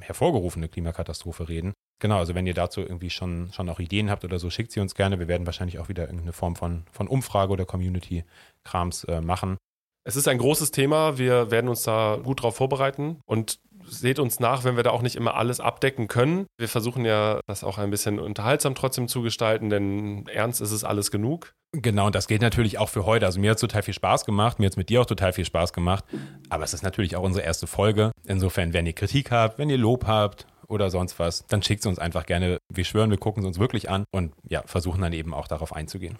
[0.00, 1.72] hervorgerufene Klimakatastrophe reden.
[1.98, 4.80] Genau, also wenn ihr dazu irgendwie schon, schon auch Ideen habt oder so, schickt sie
[4.80, 5.18] uns gerne.
[5.18, 9.56] Wir werden wahrscheinlich auch wieder irgendeine Form von, von Umfrage oder Community-Krams äh, machen.
[10.04, 11.18] Es ist ein großes Thema.
[11.18, 15.02] Wir werden uns da gut drauf vorbereiten und seht uns nach, wenn wir da auch
[15.02, 16.46] nicht immer alles abdecken können.
[16.58, 20.84] Wir versuchen ja, das auch ein bisschen unterhaltsam trotzdem zu gestalten, denn ernst ist es
[20.84, 21.52] alles genug.
[21.72, 23.26] Genau, und das geht natürlich auch für heute.
[23.26, 25.32] Also mir hat es total viel Spaß gemacht, mir hat es mit dir auch total
[25.32, 26.04] viel Spaß gemacht.
[26.48, 28.12] Aber es ist natürlich auch unsere erste Folge.
[28.24, 31.86] Insofern, wenn ihr Kritik habt, wenn ihr Lob habt oder sonst was, dann schickt es
[31.86, 32.58] uns einfach gerne.
[32.72, 35.74] Wir schwören, wir gucken es uns wirklich an und ja, versuchen dann eben auch darauf
[35.74, 36.18] einzugehen.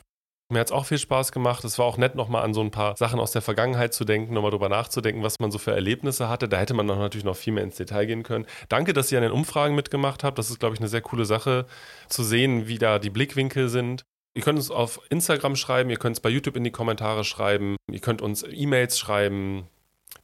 [0.48, 1.64] Mir hat es auch viel Spaß gemacht.
[1.64, 4.32] Es war auch nett, nochmal an so ein paar Sachen aus der Vergangenheit zu denken,
[4.32, 6.48] nochmal drüber nachzudenken, was man so für Erlebnisse hatte.
[6.48, 8.46] Da hätte man noch natürlich noch viel mehr ins Detail gehen können.
[8.68, 10.38] Danke, dass ihr an den Umfragen mitgemacht habt.
[10.38, 11.66] Das ist, glaube ich, eine sehr coole Sache,
[12.08, 14.04] zu sehen, wie da die Blickwinkel sind.
[14.34, 17.76] Ihr könnt uns auf Instagram schreiben, ihr könnt es bei YouTube in die Kommentare schreiben,
[17.90, 19.66] ihr könnt uns E-Mails schreiben.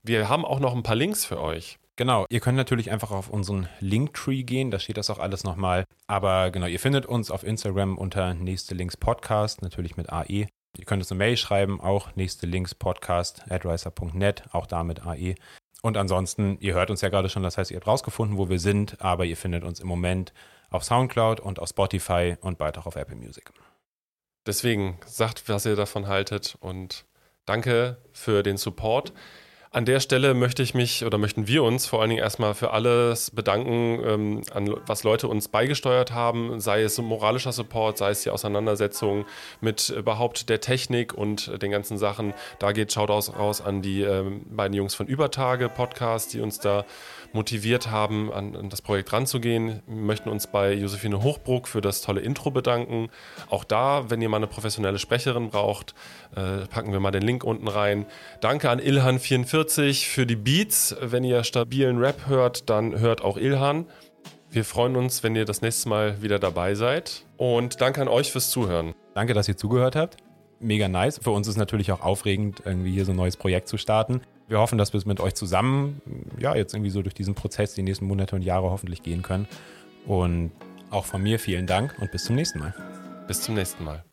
[0.02, 1.78] Wir haben auch noch ein paar Links für euch.
[1.97, 5.84] Genau, ihr könnt natürlich einfach auf unseren Linktree gehen, da steht das auch alles nochmal.
[6.07, 10.49] Aber genau, ihr findet uns auf Instagram unter nächste Links Podcast, natürlich mit AE.
[10.78, 15.34] Ihr könnt uns eine Mail schreiben, auch nächste Links Podcast, adriser.net, auch da mit AE.
[15.82, 18.59] Und ansonsten, ihr hört uns ja gerade schon, das heißt, ihr habt rausgefunden, wo wir
[18.59, 20.32] sind, aber ihr findet uns im Moment
[20.70, 23.53] auf Soundcloud und auf Spotify und bald auch auf Apple Music.
[24.47, 27.05] Deswegen sagt, was ihr davon haltet und
[27.45, 29.12] danke für den Support.
[29.74, 32.72] An der Stelle möchte ich mich oder möchten wir uns vor allen Dingen erstmal für
[32.72, 38.22] alles bedanken, ähm, an was Leute uns beigesteuert haben, sei es moralischer Support, sei es
[38.22, 39.24] die Auseinandersetzung
[39.62, 42.34] mit überhaupt der Technik und den ganzen Sachen.
[42.58, 46.84] Da geht Shoutouts raus an die ähm, beiden Jungs von Übertage Podcast, die uns da
[47.34, 49.82] motiviert haben, an, an das Projekt ranzugehen.
[49.86, 53.08] Wir möchten uns bei Josephine Hochbruck für das tolle Intro bedanken.
[53.48, 55.94] Auch da, wenn ihr mal eine professionelle Sprecherin braucht,
[56.34, 58.06] äh, packen wir mal den Link unten rein.
[58.40, 60.96] Danke an Ilhan44 40 für die Beats.
[61.00, 63.86] Wenn ihr stabilen Rap hört, dann hört auch Ilhan.
[64.50, 67.24] Wir freuen uns, wenn ihr das nächste Mal wieder dabei seid.
[67.36, 68.94] Und danke an euch fürs Zuhören.
[69.14, 70.16] Danke, dass ihr zugehört habt.
[70.60, 71.18] Mega nice.
[71.22, 74.20] Für uns ist natürlich auch aufregend, irgendwie hier so ein neues Projekt zu starten.
[74.53, 76.03] Wir hoffen, dass wir es mit euch zusammen,
[76.38, 79.48] ja, jetzt irgendwie so durch diesen Prozess die nächsten Monate und Jahre hoffentlich gehen können.
[80.05, 80.50] Und
[80.90, 82.74] auch von mir vielen Dank und bis zum nächsten Mal.
[83.26, 84.05] Bis zum nächsten Mal.